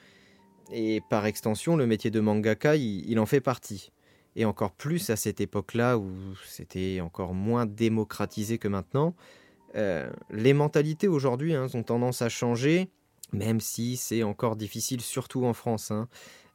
et 0.72 1.02
par 1.10 1.26
extension, 1.26 1.76
le 1.76 1.86
métier 1.86 2.10
de 2.10 2.20
mangaka, 2.20 2.74
il, 2.74 3.18
en 3.18 3.26
fait 3.26 3.42
partie. 3.42 3.92
Et 4.34 4.46
encore 4.46 4.72
plus 4.72 5.10
à 5.10 5.16
cette 5.16 5.42
époque-là 5.42 5.98
où 5.98 6.10
c'était 6.46 7.00
encore 7.02 7.34
moins 7.34 7.66
démocratisé 7.66 8.56
que 8.56 8.68
maintenant. 8.68 9.14
Les 9.74 10.52
mentalités 10.54 11.06
aujourd'hui 11.06 11.54
hein, 11.54 11.66
ont 11.74 11.82
tendance 11.82 12.22
à 12.22 12.30
changer, 12.30 12.88
même 13.32 13.60
si 13.60 13.96
c'est 13.96 14.22
encore 14.22 14.56
difficile, 14.56 15.00
surtout 15.00 15.44
en 15.44 15.52
France. 15.52 15.90
Hein. 15.90 16.08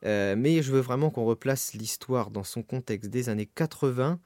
Mais 0.03 0.61
je 0.61 0.71
veux 0.71 0.79
vraiment 0.79 1.09
qu'on 1.09 1.25
replace 1.25 1.73
l'histoire 1.73 2.31
dans 2.31 2.43
son 2.43 2.63
contexte 2.63 3.09
des 3.09 3.29
années 3.29 3.47
80 3.47 4.19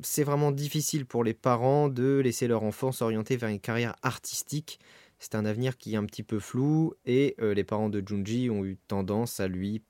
c'est 0.00 0.24
vraiment 0.24 0.52
difficile 0.52 1.04
pour 1.04 1.22
les 1.22 1.34
parents 1.34 1.88
de 1.88 2.20
laisser 2.24 2.46
leur 2.48 2.62
enfant 2.62 2.92
s'orienter 2.92 3.36
vers 3.36 3.50
une 3.50 3.60
carrière 3.60 3.94
artistique. 4.02 4.78
C'est 5.18 5.34
un 5.34 5.44
avenir 5.44 5.76
qui 5.76 5.94
est 5.94 5.96
un 5.96 6.06
petit 6.06 6.22
peu 6.22 6.38
flou 6.38 6.94
et 7.04 7.36
euh, 7.40 7.54
les 7.54 7.64
parents 7.64 7.90
de 7.90 8.02
Junji 8.04 8.48
ont 8.50 8.64
eu 8.64 8.78
tendance 8.88 9.38
à 9.38 9.48
lui 9.48 9.82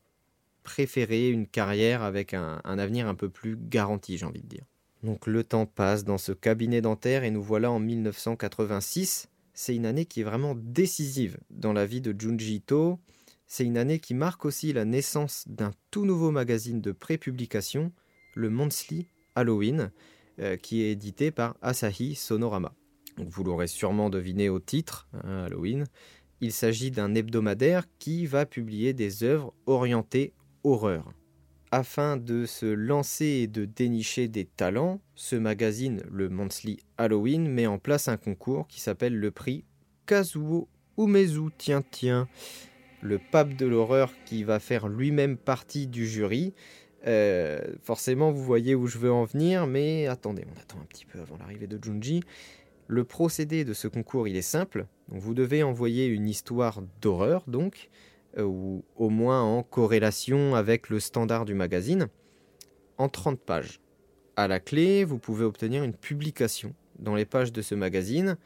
préférer 0.62 1.30
une 1.30 1.46
carrière 1.46 2.02
avec 2.02 2.34
un, 2.34 2.60
un 2.64 2.78
avenir 2.78 3.06
un 3.06 3.14
peu 3.14 3.28
plus 3.28 3.56
garanti, 3.56 4.18
j'ai 4.18 4.26
envie 4.26 4.42
de 4.42 4.48
dire. 4.48 4.64
Donc 5.02 5.26
le 5.26 5.42
temps 5.42 5.66
passe 5.66 6.04
dans 6.04 6.18
ce 6.18 6.32
cabinet 6.32 6.80
dentaire 6.80 7.24
et 7.24 7.30
nous 7.30 7.42
voilà 7.42 7.70
en 7.70 7.78
1986. 7.78 9.28
C'est 9.54 9.74
une 9.74 9.86
année 9.86 10.06
qui 10.06 10.20
est 10.20 10.24
vraiment 10.24 10.54
décisive 10.56 11.38
dans 11.50 11.72
la 11.72 11.86
vie 11.86 12.00
de 12.00 12.14
Junji 12.18 12.56
Ito. 12.56 12.98
C'est 13.54 13.66
une 13.66 13.76
année 13.76 13.98
qui 13.98 14.14
marque 14.14 14.46
aussi 14.46 14.72
la 14.72 14.86
naissance 14.86 15.44
d'un 15.46 15.72
tout 15.90 16.06
nouveau 16.06 16.30
magazine 16.30 16.80
de 16.80 16.90
prépublication, 16.90 17.92
le 18.34 18.48
Monthly 18.48 19.08
Halloween, 19.34 19.90
qui 20.62 20.80
est 20.80 20.92
édité 20.92 21.30
par 21.30 21.58
Asahi 21.60 22.14
Sonorama. 22.14 22.72
vous 23.18 23.44
l'aurez 23.44 23.66
sûrement 23.66 24.08
deviné 24.08 24.48
au 24.48 24.58
titre, 24.58 25.06
hein, 25.12 25.44
Halloween, 25.44 25.84
il 26.40 26.50
s'agit 26.50 26.90
d'un 26.90 27.14
hebdomadaire 27.14 27.84
qui 27.98 28.24
va 28.24 28.46
publier 28.46 28.94
des 28.94 29.22
œuvres 29.22 29.52
orientées 29.66 30.32
horreur. 30.64 31.12
Afin 31.70 32.16
de 32.16 32.46
se 32.46 32.64
lancer 32.64 33.26
et 33.26 33.48
de 33.48 33.66
dénicher 33.66 34.28
des 34.28 34.46
talents, 34.46 35.02
ce 35.14 35.36
magazine, 35.36 36.00
le 36.10 36.30
Monthly 36.30 36.80
Halloween, 36.96 37.50
met 37.50 37.66
en 37.66 37.78
place 37.78 38.08
un 38.08 38.16
concours 38.16 38.66
qui 38.66 38.80
s'appelle 38.80 39.14
le 39.14 39.30
prix 39.30 39.66
Kazuo 40.06 40.70
Umezu. 40.96 41.50
Tiens, 41.58 41.82
tiens, 41.90 42.28
le 43.02 43.18
pape 43.18 43.54
de 43.54 43.66
l'horreur 43.66 44.12
qui 44.24 44.44
va 44.44 44.60
faire 44.60 44.88
lui-même 44.88 45.36
partie 45.36 45.86
du 45.86 46.06
jury. 46.06 46.54
Euh, 47.06 47.60
forcément, 47.82 48.30
vous 48.30 48.44
voyez 48.44 48.74
où 48.74 48.86
je 48.86 48.98
veux 48.98 49.12
en 49.12 49.24
venir, 49.24 49.66
mais 49.66 50.06
attendez, 50.06 50.44
on 50.48 50.60
attend 50.60 50.78
un 50.80 50.86
petit 50.86 51.04
peu 51.04 51.20
avant 51.20 51.36
l'arrivée 51.36 51.66
de 51.66 51.78
Junji. 51.82 52.22
Le 52.86 53.04
procédé 53.04 53.64
de 53.64 53.74
ce 53.74 53.88
concours, 53.88 54.28
il 54.28 54.36
est 54.36 54.42
simple. 54.42 54.86
vous 55.08 55.34
devez 55.34 55.62
envoyer 55.62 56.06
une 56.06 56.28
histoire 56.28 56.80
d'horreur, 57.00 57.42
donc, 57.48 57.90
euh, 58.38 58.44
ou 58.44 58.84
au 58.96 59.10
moins 59.10 59.42
en 59.42 59.62
corrélation 59.62 60.54
avec 60.54 60.88
le 60.88 61.00
standard 61.00 61.44
du 61.44 61.54
magazine, 61.54 62.08
en 62.98 63.08
30 63.08 63.40
pages. 63.40 63.80
À 64.36 64.46
la 64.46 64.60
clé, 64.60 65.04
vous 65.04 65.18
pouvez 65.18 65.44
obtenir 65.44 65.82
une 65.82 65.94
publication 65.94 66.74
dans 66.98 67.14
les 67.16 67.24
pages 67.24 67.52
de 67.52 67.62
ce 67.62 67.74
magazine, 67.74 68.36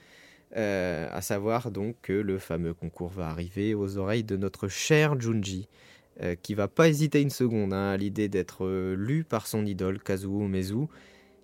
euh, 0.55 1.09
à 1.11 1.23
savoir 1.23 1.71
donc 1.71 1.97
que 2.03 2.13
le 2.13 2.39
fameux 2.39 2.75
concours 2.75 3.09
va 3.09 3.29
arriver 3.29 3.75
aux 3.75 3.99
oreilles 3.99 4.25
de 4.25 4.37
notre 4.37 4.69
cher 4.69 5.19
Junji, 5.21 5.69
euh, 6.23 6.35
qui 6.35 6.55
va 6.55 6.69
pas 6.69 6.89
hésiter 6.89 7.21
une 7.21 7.31
seconde 7.31 7.73
hein, 7.73 7.91
à 7.91 7.97
l'idée 7.97 8.29
d'être 8.29 8.95
lu 8.95 9.25
par 9.25 9.47
son 9.47 9.67
idole 9.67 10.03
Kazuo 10.03 10.47
Mezu, 10.47 10.87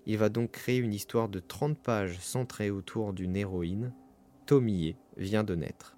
il 0.07 0.19
va 0.19 0.29
donc 0.29 0.53
créer 0.53 0.79
une 0.79 0.95
histoire 0.95 1.29
de 1.29 1.39
30 1.39 1.79
pages 1.79 2.19
centrée 2.21 2.71
autour 2.71 3.13
d'une 3.13 3.37
héroïne. 3.37 3.93
Tomie 4.47 4.97
vient 5.17 5.45
de 5.45 5.55
naître. 5.55 5.97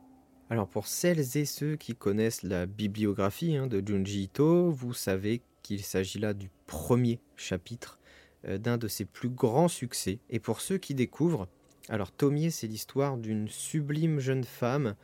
Alors 0.50 0.68
pour 0.68 0.86
celles 0.86 1.36
et 1.38 1.46
ceux 1.46 1.76
qui 1.76 1.94
connaissent 1.94 2.42
la 2.42 2.66
bibliographie 2.66 3.56
hein, 3.56 3.66
de 3.66 3.82
Junji 3.84 4.24
Ito, 4.24 4.70
vous 4.70 4.92
savez 4.92 5.42
qu'il 5.62 5.82
s'agit 5.82 6.18
là 6.18 6.34
du 6.34 6.50
premier 6.66 7.20
chapitre 7.36 7.98
euh, 8.46 8.58
d'un 8.58 8.76
de 8.76 8.88
ses 8.88 9.06
plus 9.06 9.30
grands 9.30 9.68
succès. 9.68 10.18
Et 10.28 10.38
pour 10.38 10.60
ceux 10.60 10.76
qui 10.76 10.94
découvrent, 10.94 11.48
alors 11.88 12.12
Tomie 12.12 12.50
c'est 12.50 12.66
l'histoire 12.66 13.16
d'une 13.16 13.48
sublime 13.48 14.18
jeune 14.20 14.44
femme 14.44 14.94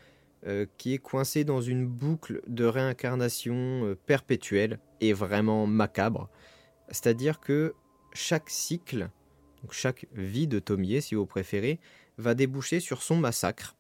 euh, 0.46 0.64
qui 0.78 0.94
est 0.94 0.98
coincée 0.98 1.44
dans 1.44 1.60
une 1.60 1.86
boucle 1.86 2.40
de 2.46 2.64
réincarnation 2.64 3.84
euh, 3.84 3.94
perpétuelle 3.94 4.78
et 5.02 5.12
vraiment 5.12 5.66
macabre. 5.66 6.30
C'est-à-dire 6.88 7.40
que 7.40 7.74
chaque 8.14 8.48
cycle, 8.48 9.10
donc 9.60 9.74
chaque 9.74 10.06
vie 10.14 10.46
de 10.46 10.58
Tomie, 10.58 11.02
si 11.02 11.14
vous 11.14 11.26
préférez, 11.26 11.78
va 12.16 12.34
déboucher 12.34 12.80
sur 12.80 13.02
son 13.02 13.16
massacre. 13.16 13.76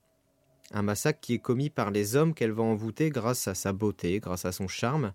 Un 0.72 0.82
massacre 0.82 1.20
qui 1.20 1.32
est 1.32 1.38
commis 1.38 1.70
par 1.70 1.90
les 1.90 2.14
hommes 2.14 2.34
qu'elle 2.34 2.52
va 2.52 2.62
envoûter 2.62 3.08
grâce 3.08 3.48
à 3.48 3.54
sa 3.54 3.72
beauté, 3.72 4.20
grâce 4.20 4.44
à 4.44 4.52
son 4.52 4.68
charme. 4.68 5.14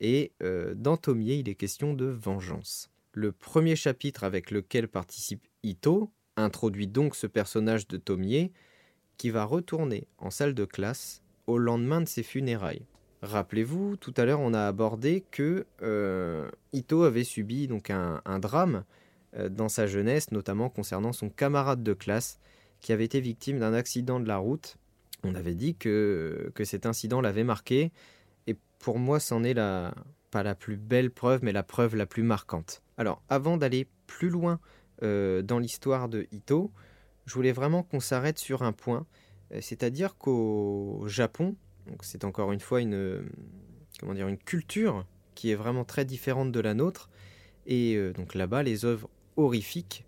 Et 0.00 0.30
euh, 0.44 0.74
dans 0.76 0.96
Tomie, 0.96 1.40
il 1.40 1.48
est 1.48 1.56
question 1.56 1.92
de 1.92 2.06
vengeance. 2.06 2.88
Le 3.12 3.32
premier 3.32 3.74
chapitre 3.74 4.22
avec 4.22 4.52
lequel 4.52 4.86
participe 4.86 5.44
Ito 5.64 6.12
introduit 6.44 6.86
donc 6.86 7.14
ce 7.14 7.26
personnage 7.26 7.88
de 7.88 7.96
Tomie 7.96 8.52
qui 9.16 9.30
va 9.30 9.44
retourner 9.44 10.06
en 10.18 10.30
salle 10.30 10.54
de 10.54 10.64
classe 10.64 11.22
au 11.46 11.58
lendemain 11.58 12.00
de 12.00 12.08
ses 12.08 12.22
funérailles. 12.22 12.86
Rappelez-vous, 13.22 13.96
tout 13.96 14.14
à 14.16 14.24
l'heure, 14.24 14.40
on 14.40 14.54
a 14.54 14.66
abordé 14.66 15.24
que 15.30 15.66
euh, 15.82 16.48
Ito 16.72 17.02
avait 17.02 17.24
subi 17.24 17.66
donc 17.66 17.90
un, 17.90 18.38
drame 18.38 18.84
euh, 19.36 19.48
dans 19.48 19.68
sa 19.68 19.88
jeunesse, 19.88 20.30
notamment 20.30 20.68
concernant 20.68 21.12
son 21.12 21.28
camarade 21.28 21.82
de 21.82 21.94
classe 21.94 22.38
qui 22.80 22.92
avait 22.92 23.04
été 23.04 23.20
victime 23.20 23.58
d'un 23.58 23.74
accident 23.74 24.20
de 24.20 24.28
la 24.28 24.36
route. 24.36 24.76
On 25.24 25.34
avait 25.34 25.56
dit 25.56 25.74
que, 25.74 26.52
que 26.54 26.64
cet 26.64 26.86
incident 26.86 27.20
l'avait 27.20 27.42
marqué, 27.42 27.90
et 28.46 28.56
pour 28.78 29.00
moi, 29.00 29.18
c'en 29.18 29.42
est 29.42 29.54
la, 29.54 29.94
pas 30.30 30.44
la 30.44 30.54
plus 30.54 30.76
belle 30.76 31.10
preuve, 31.10 31.40
mais 31.42 31.52
la 31.52 31.64
preuve 31.64 31.96
la 31.96 32.06
plus 32.06 32.22
marquante. 32.22 32.82
Alors, 32.96 33.22
avant 33.28 33.56
d'aller 33.56 33.88
plus 34.06 34.28
loin 34.30 34.60
euh, 35.02 35.42
dans 35.42 35.58
l'histoire 35.58 36.08
de 36.08 36.26
Ito, 36.32 36.70
je 37.26 37.34
voulais 37.34 37.52
vraiment 37.52 37.82
qu'on 37.82 38.00
s'arrête 38.00 38.38
sur 38.38 38.62
un 38.62 38.72
point, 38.72 39.06
c'est-à-dire 39.60 40.16
qu'au 40.16 41.04
Japon, 41.06 41.56
c'est 42.00 42.24
encore 42.24 42.52
une 42.52 42.60
fois 42.60 42.80
une 42.80 43.28
culture 44.44 45.06
qui 45.38 45.52
est 45.52 45.54
vraiment 45.54 45.84
très 45.84 46.04
différente 46.04 46.50
de 46.50 46.58
la 46.58 46.74
nôtre. 46.74 47.08
Et 47.68 47.94
euh, 47.94 48.12
donc 48.12 48.34
là-bas, 48.34 48.64
les 48.64 48.84
œuvres 48.84 49.08
horrifiques, 49.36 50.04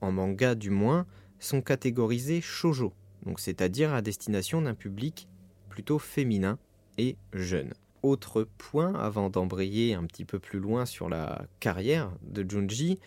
en 0.00 0.10
manga 0.10 0.56
du 0.56 0.70
moins, 0.70 1.06
sont 1.38 1.62
catégorisées 1.62 2.40
shojo, 2.40 2.92
donc 3.24 3.38
c'est-à-dire 3.38 3.94
à 3.94 4.02
destination 4.02 4.62
d'un 4.62 4.74
public 4.74 5.28
plutôt 5.68 6.00
féminin 6.00 6.58
et 6.98 7.16
jeune. 7.32 7.72
Autre 8.02 8.48
point, 8.58 8.94
avant 8.94 9.30
d'embrayer 9.30 9.94
un 9.94 10.04
petit 10.06 10.24
peu 10.24 10.40
plus 10.40 10.58
loin 10.58 10.86
sur 10.86 11.08
la 11.08 11.46
carrière 11.60 12.10
de 12.22 12.44
Junji, 12.48 12.98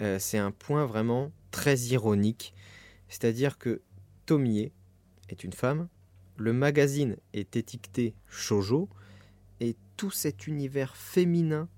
euh, 0.00 0.18
c'est 0.18 0.38
un 0.38 0.50
point 0.50 0.86
vraiment 0.86 1.32
très 1.50 1.76
ironique, 1.76 2.54
c'est-à-dire 3.08 3.58
que 3.58 3.82
Tomie 4.26 4.72
est 5.28 5.44
une 5.44 5.52
femme 5.52 5.88
le 6.36 6.52
magazine 6.52 7.16
est 7.32 7.56
étiqueté 7.56 8.14
shojo 8.28 8.88
et 9.60 9.76
tout 9.96 10.10
cet 10.10 10.46
univers 10.46 10.96
féminin 10.96 11.68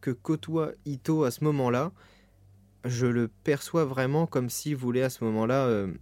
que 0.00 0.10
côtoie 0.10 0.72
Ito 0.86 1.24
à 1.24 1.30
ce 1.30 1.44
moment-là, 1.44 1.92
je 2.84 3.06
le 3.06 3.28
perçois 3.28 3.84
vraiment 3.84 4.26
comme 4.26 4.48
s'il 4.48 4.76
voulait 4.76 5.02
à 5.02 5.10
ce 5.10 5.24
moment-là 5.24 5.66
euh, 5.66 5.92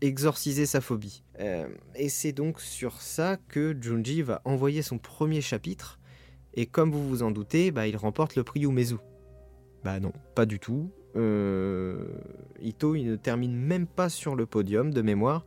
exorciser 0.00 0.66
sa 0.66 0.80
phobie. 0.80 1.22
Euh, 1.38 1.68
et 1.94 2.08
c'est 2.08 2.32
donc 2.32 2.60
sur 2.60 3.00
ça 3.00 3.36
que 3.48 3.76
Junji 3.80 4.22
va 4.22 4.40
envoyer 4.44 4.82
son 4.82 4.98
premier 4.98 5.40
chapitre, 5.40 6.00
et 6.54 6.66
comme 6.66 6.90
vous 6.90 7.06
vous 7.06 7.22
en 7.22 7.30
doutez, 7.30 7.70
bah, 7.70 7.86
il 7.86 7.96
remporte 7.96 8.34
le 8.34 8.42
prix 8.42 8.62
Umezu. 8.62 8.96
Bah 9.86 10.00
non, 10.00 10.12
pas 10.34 10.46
du 10.46 10.58
tout. 10.58 10.90
Euh, 11.14 12.08
Ito, 12.60 12.96
il 12.96 13.06
ne 13.06 13.14
termine 13.14 13.54
même 13.54 13.86
pas 13.86 14.08
sur 14.08 14.34
le 14.34 14.44
podium 14.44 14.92
de 14.92 15.00
mémoire, 15.00 15.46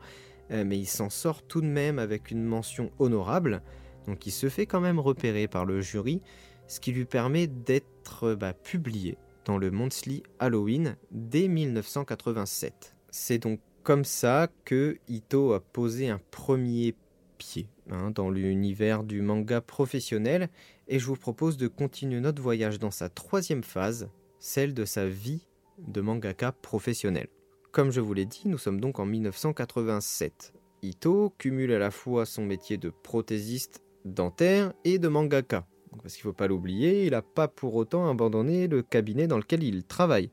euh, 0.51 0.63
mais 0.65 0.79
il 0.79 0.85
s'en 0.85 1.09
sort 1.09 1.43
tout 1.43 1.59
de 1.59 1.65
même 1.65 1.99
avec 1.99 2.31
une 2.31 2.45
mention 2.45 2.89
honorable, 2.99 3.61
donc 4.07 4.25
il 4.27 4.31
se 4.31 4.47
fait 4.47 4.65
quand 4.65 4.79
même 4.79 4.97
repérer 4.97 5.49
par 5.49 5.65
le 5.65 5.81
jury, 5.81 6.21
ce 6.67 6.79
qui 6.79 6.93
lui 6.93 7.03
permet 7.03 7.47
d'être 7.47 8.33
bah, 8.35 8.53
publié 8.53 9.17
dans 9.43 9.57
le 9.57 9.71
Monthly 9.71 10.23
Halloween 10.39 10.95
dès 11.11 11.49
1987. 11.49 12.95
C'est 13.09 13.39
donc 13.39 13.59
comme 13.83 14.05
ça 14.05 14.47
que 14.63 14.99
Ito 15.09 15.51
a 15.51 15.59
posé 15.59 16.07
un 16.07 16.21
premier 16.31 16.95
pied 17.37 17.67
hein, 17.89 18.11
dans 18.15 18.29
l'univers 18.29 19.03
du 19.03 19.21
manga 19.21 19.59
professionnel, 19.59 20.47
et 20.87 20.97
je 20.97 21.05
vous 21.07 21.17
propose 21.17 21.57
de 21.57 21.67
continuer 21.67 22.21
notre 22.21 22.41
voyage 22.41 22.79
dans 22.79 22.89
sa 22.89 23.09
troisième 23.09 23.63
phase, 23.63 24.09
celle 24.39 24.73
de 24.73 24.85
sa 24.85 25.07
vie 25.07 25.45
de 25.77 26.01
mangaka 26.01 26.51
professionnel. 26.51 27.27
Comme 27.71 27.91
je 27.91 28.01
vous 28.01 28.13
l'ai 28.13 28.25
dit, 28.25 28.43
nous 28.45 28.57
sommes 28.57 28.79
donc 28.81 28.99
en 28.99 29.05
1987. 29.05 30.53
Ito 30.81 31.33
cumule 31.37 31.73
à 31.73 31.79
la 31.79 31.91
fois 31.91 32.25
son 32.25 32.45
métier 32.45 32.77
de 32.77 32.89
prothésiste 32.89 33.83
dentaire 34.05 34.73
et 34.85 34.97
de 34.97 35.07
mangaka. 35.07 35.67
Parce 36.01 36.15
qu'il 36.15 36.27
ne 36.27 36.31
faut 36.31 36.37
pas 36.37 36.47
l'oublier, 36.47 37.05
il 37.05 37.11
n'a 37.11 37.21
pas 37.21 37.47
pour 37.47 37.75
autant 37.75 38.09
abandonné 38.09 38.67
le 38.67 38.81
cabinet 38.81 39.27
dans 39.27 39.37
lequel 39.37 39.63
il 39.63 39.83
travaille. 39.83 40.31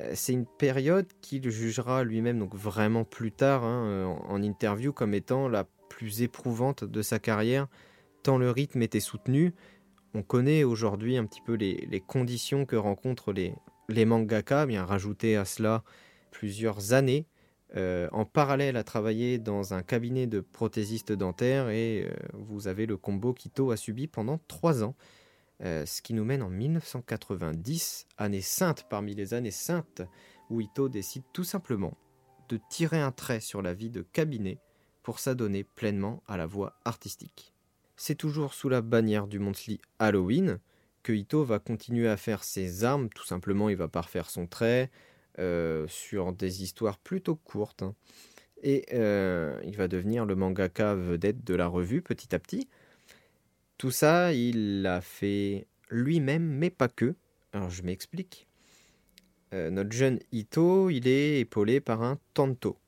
Euh, 0.00 0.12
c'est 0.14 0.32
une 0.32 0.46
période 0.46 1.06
qu'il 1.20 1.48
jugera 1.50 2.04
lui-même 2.04 2.38
donc 2.38 2.54
vraiment 2.54 3.04
plus 3.04 3.32
tard 3.32 3.64
hein, 3.64 4.18
en 4.28 4.42
interview 4.42 4.92
comme 4.92 5.14
étant 5.14 5.48
la 5.48 5.64
plus 5.88 6.22
éprouvante 6.22 6.84
de 6.84 7.02
sa 7.02 7.18
carrière, 7.18 7.66
tant 8.22 8.38
le 8.38 8.50
rythme 8.50 8.82
était 8.82 9.00
soutenu. 9.00 9.54
On 10.14 10.22
connaît 10.22 10.64
aujourd'hui 10.64 11.16
un 11.16 11.26
petit 11.26 11.40
peu 11.40 11.54
les, 11.54 12.02
conditions 12.06 12.64
que 12.64 12.76
rencontrent 12.76 13.32
les, 13.32 14.04
mangaka, 14.04 14.66
bien 14.66 14.84
rajouter 14.84 15.36
à 15.36 15.44
cela 15.44 15.84
plusieurs 16.30 16.92
années 16.92 17.26
euh, 17.76 18.08
en 18.12 18.24
parallèle 18.24 18.78
à 18.78 18.84
travailler 18.84 19.38
dans 19.38 19.74
un 19.74 19.82
cabinet 19.82 20.26
de 20.26 20.40
prothésistes 20.40 21.12
dentaires 21.12 21.68
et 21.68 22.06
euh, 22.06 22.14
vous 22.32 22.66
avez 22.66 22.86
le 22.86 22.96
combo 22.96 23.34
qu'Ito 23.34 23.70
a 23.70 23.76
subi 23.76 24.06
pendant 24.06 24.38
trois 24.48 24.82
ans. 24.82 24.94
Euh, 25.64 25.84
ce 25.84 26.00
qui 26.00 26.14
nous 26.14 26.24
mène 26.24 26.42
en 26.42 26.48
1990, 26.48 28.06
année 28.16 28.40
sainte 28.40 28.86
parmi 28.88 29.14
les 29.14 29.34
années 29.34 29.50
saintes, 29.50 30.02
où 30.50 30.60
Ito 30.60 30.88
décide 30.88 31.24
tout 31.32 31.44
simplement 31.44 31.98
de 32.48 32.58
tirer 32.70 33.00
un 33.00 33.12
trait 33.12 33.40
sur 33.40 33.60
la 33.60 33.74
vie 33.74 33.90
de 33.90 34.02
cabinet 34.02 34.58
pour 35.02 35.18
s'adonner 35.18 35.64
pleinement 35.64 36.22
à 36.26 36.36
la 36.36 36.46
voie 36.46 36.78
artistique. 36.84 37.52
C'est 38.00 38.14
toujours 38.14 38.54
sous 38.54 38.68
la 38.68 38.80
bannière 38.80 39.26
du 39.26 39.40
Monthly 39.40 39.80
Halloween 39.98 40.60
que 41.02 41.12
Ito 41.12 41.42
va 41.42 41.58
continuer 41.58 42.08
à 42.08 42.16
faire 42.16 42.44
ses 42.44 42.84
armes, 42.84 43.08
tout 43.08 43.24
simplement 43.24 43.68
il 43.68 43.76
va 43.76 43.88
parfaire 43.88 44.30
son 44.30 44.46
trait, 44.46 44.92
euh, 45.40 45.84
sur 45.88 46.32
des 46.32 46.62
histoires 46.62 46.98
plutôt 46.98 47.34
courtes. 47.34 47.82
Hein. 47.82 47.96
Et 48.62 48.86
euh, 48.92 49.60
il 49.64 49.76
va 49.76 49.88
devenir 49.88 50.26
le 50.26 50.36
mangaka 50.36 50.94
vedette 50.94 51.42
de 51.42 51.54
la 51.56 51.66
revue 51.66 52.00
petit 52.00 52.36
à 52.36 52.38
petit. 52.38 52.68
Tout 53.78 53.90
ça, 53.90 54.32
il 54.32 54.82
l'a 54.82 55.00
fait 55.00 55.66
lui-même, 55.90 56.44
mais 56.44 56.70
pas 56.70 56.88
que. 56.88 57.16
Alors 57.52 57.68
je 57.68 57.82
m'explique. 57.82 58.46
euh, 59.54 59.70
notre 59.70 59.90
jeune 59.90 60.20
Ito, 60.30 60.88
il 60.90 61.08
est 61.08 61.40
épaulé 61.40 61.80
par 61.80 62.04
un 62.04 62.16
tanto. 62.32 62.78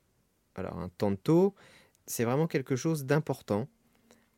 Alors 0.55 0.79
un 0.79 0.89
tanto, 0.89 1.57
c'est 2.07 2.25
vraiment 2.25 2.47
quelque 2.47 2.77
chose 2.77 3.07
d'important. 3.07 3.67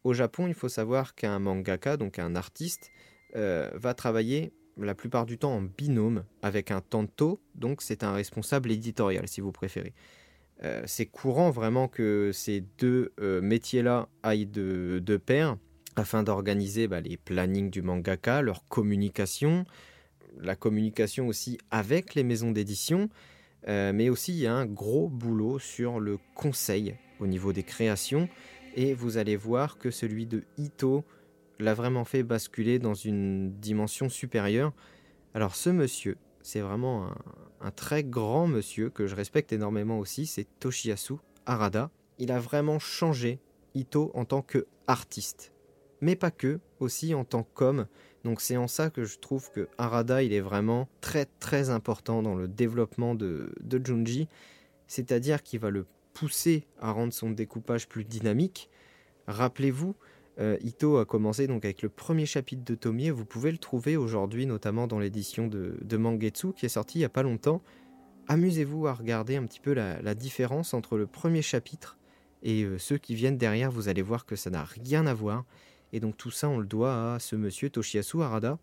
Au 0.05 0.13
Japon, 0.13 0.47
il 0.49 0.55
faut 0.55 0.69
savoir 0.69 1.15
qu'un 1.15 1.39
mangaka, 1.39 1.97
donc 1.97 2.19
un 2.19 2.35
artiste, 2.35 2.91
euh, 3.37 3.71
va 3.75 3.95
travailler 3.95 4.53
la 4.79 4.95
plupart 4.95 5.27
du 5.27 5.39
temps 5.39 5.55
en 5.55 5.63
binôme 5.63 6.25
avec 6.43 6.71
un 6.71 6.81
tanto, 6.81 7.41
donc 7.55 7.83
c'est 7.83 8.03
un 8.05 8.13
responsable 8.13 8.71
éditorial 8.71 9.29
si 9.29 9.41
vous 9.41 9.53
préférez. 9.53 9.93
Euh, 10.65 10.83
c'est 10.87 11.07
courant 11.07 11.51
vraiment 11.51 11.89
que 11.89 12.31
ces 12.33 12.65
deux 12.79 13.13
métiers-là 13.19 14.09
aillent 14.23 14.47
de, 14.47 15.21
pair 15.25 15.57
afin 15.97 16.23
d'organiser 16.23 16.89
bah, 16.89 17.01
les 17.01 17.17
plannings 17.17 17.71
du 17.71 17.83
mangaka, 17.83 18.43
leur 18.43 18.67
communication, 18.69 19.67
la 20.41 20.57
communication 20.57 21.29
aussi 21.29 21.59
avec 21.71 22.15
les 22.15 22.25
maisons 22.25 22.51
d'édition, 22.51 23.09
euh, 23.69 23.93
mais 23.93 24.09
aussi 24.09 24.33
il 24.33 24.41
y 24.41 24.47
a 24.47 24.55
un 24.55 24.67
gros 24.67 25.09
boulot 25.09 25.59
sur 25.59 26.01
le 26.01 26.19
conseil 26.35 26.97
au 27.21 27.27
niveau 27.27 27.53
des 27.53 27.63
créations, 27.63 28.29
et 28.75 28.95
vous 28.95 29.17
allez 29.17 29.37
voir 29.37 29.79
que 29.79 29.91
celui 29.91 30.27
de 30.27 30.43
Ito 30.59 31.05
l'a 31.59 31.75
vraiment 31.75 32.05
fait 32.05 32.23
basculer 32.23 32.79
dans 32.79 32.95
une 32.95 33.53
dimension 33.59 34.09
supérieure. 34.09 34.73
Alors 35.35 35.55
ce 35.55 35.71
monsieur, 35.71 36.17
c'est 36.43 36.61
vraiment 36.61 37.09
un, 37.61 37.71
très 37.71 38.05
grand 38.05 38.47
monsieur 38.47 38.91
que 38.91 39.07
je 39.07 39.15
respecte 39.15 39.53
énormément 39.53 39.99
aussi, 39.99 40.27
c'est 40.27 40.47
Toshiyasu 40.59 41.15
Arada. 41.47 41.91
Il 42.19 42.33
a 42.33 42.41
vraiment 42.41 42.79
changé 42.79 43.39
Ito 43.75 44.11
en 44.15 44.25
tant 44.25 44.43
que 44.43 44.67
artiste, 44.87 45.53
mais 46.01 46.17
pas 46.17 46.31
que, 46.31 46.61
aussi 46.81 47.15
en 47.15 47.25
tant 47.25 47.45
qu'homme. 47.45 47.87
Donc 48.25 48.41
c'est 48.41 48.57
en 48.57 48.69
ça 48.69 48.91
que 48.91 49.05
je 49.05 49.19
trouve 49.19 49.51
que 49.51 49.69
Arada 49.79 50.23
il 50.23 50.33
est 50.33 50.41
vraiment 50.41 50.89
très 51.01 51.27
très 51.41 51.71
important 51.71 52.23
dans 52.23 52.35
le 52.35 52.49
développement 52.49 53.15
de, 53.15 53.53
Junji, 53.83 54.29
c'est-à-dire 54.87 55.43
qu'il 55.43 55.61
va 55.61 55.71
le 55.71 55.87
pousser 56.13 56.67
à 56.81 56.91
rendre 56.91 57.13
son 57.13 57.31
découpage 57.31 57.89
plus 57.89 58.05
dynamique. 58.05 58.71
Rappelez-vous, 59.27 59.95
euh, 60.39 60.57
Ito 60.63 60.99
a 60.99 61.05
commencé 61.05 61.47
donc 61.47 61.65
avec 61.65 61.83
le 61.83 61.89
premier 61.89 62.27
chapitre 62.27 62.65
de 62.65 62.75
Tomie, 62.75 63.11
vous 63.11 63.25
pouvez 63.25 63.53
le 63.53 63.59
trouver 63.59 63.97
aujourd'hui 63.97 64.47
notamment 64.47 64.87
dans 64.87 64.99
l'édition 64.99 65.47
de, 65.47 65.97
Mangetsu 65.97 66.53
qui 66.55 66.67
est 66.67 66.71
sortie 66.71 66.99
il 66.99 67.03
n'y 67.03 67.07
a 67.07 67.11
pas 67.11 67.23
longtemps. 67.23 67.63
Amusez-vous 68.29 68.87
à 68.87 68.95
regarder 68.95 69.37
un 69.37 69.45
petit 69.45 69.61
peu 69.61 69.75
la, 69.75 70.15
différence 70.15 70.75
entre 70.75 70.97
le 70.97 71.07
premier 71.07 71.43
chapitre 71.43 71.99
et 72.43 72.65
euh, 72.65 72.79
ceux 72.79 72.99
qui 72.99 73.15
viennent 73.15 73.39
derrière, 73.39 73.71
vous 73.71 73.89
allez 73.89 74.03
voir 74.03 74.27
que 74.27 74.37
ça 74.37 74.51
n'a 74.51 74.65
rien 74.65 75.07
à 75.07 75.15
voir. 75.15 75.45
Et 75.93 76.01
donc 76.01 76.17
tout 76.17 76.31
ça, 76.31 76.49
on 76.49 76.59
le 76.59 76.67
doit 76.67 77.15
à 77.15 77.19
ce 77.19 77.37
monsieur 77.37 77.71
Toshiyasu 77.71 78.23
Arada. 78.23 78.59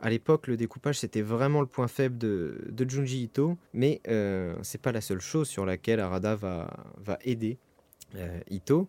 À 0.00 0.10
l'époque, 0.10 0.48
le 0.48 0.56
découpage, 0.56 0.98
c'était 0.98 1.22
vraiment 1.22 1.60
le 1.60 1.66
point 1.66 1.88
faible 1.88 2.18
de, 2.18 2.86
Junji 2.88 3.24
Ito, 3.24 3.56
mais 3.72 4.00
euh, 4.08 4.54
c'est 4.62 4.80
pas 4.80 4.92
la 4.92 5.00
seule 5.00 5.20
chose 5.20 5.48
sur 5.48 5.64
laquelle 5.64 6.00
Arada 6.00 6.34
va, 6.34 6.68
aider 7.22 7.58
euh, 8.16 8.40
Ito. 8.50 8.88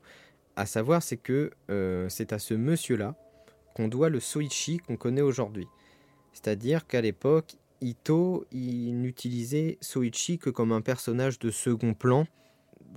À 0.56 0.66
savoir, 0.66 1.04
c'est 1.04 1.18
que 1.18 1.52
euh, 1.70 2.10
c'est 2.10 2.34
à 2.34 2.40
ce 2.40 2.54
monsieur-là 2.54 3.16
qu'on 3.76 3.88
doit 3.88 4.10
le 4.10 4.20
Soichi 4.20 4.78
qu'on 4.78 4.98
connaît 4.98 5.22
aujourd'hui. 5.22 5.68
C'est-à-dire 6.34 6.88
qu'à 6.88 7.02
l'époque, 7.02 7.56
Ito, 7.82 8.46
il 8.52 9.00
n'utilisait 9.02 9.78
Soichi 9.82 10.38
que 10.38 10.50
comme 10.50 10.72
un 10.72 10.82
personnage 10.82 11.40
de 11.40 11.52
second 11.52 11.94
plan. 11.94 12.26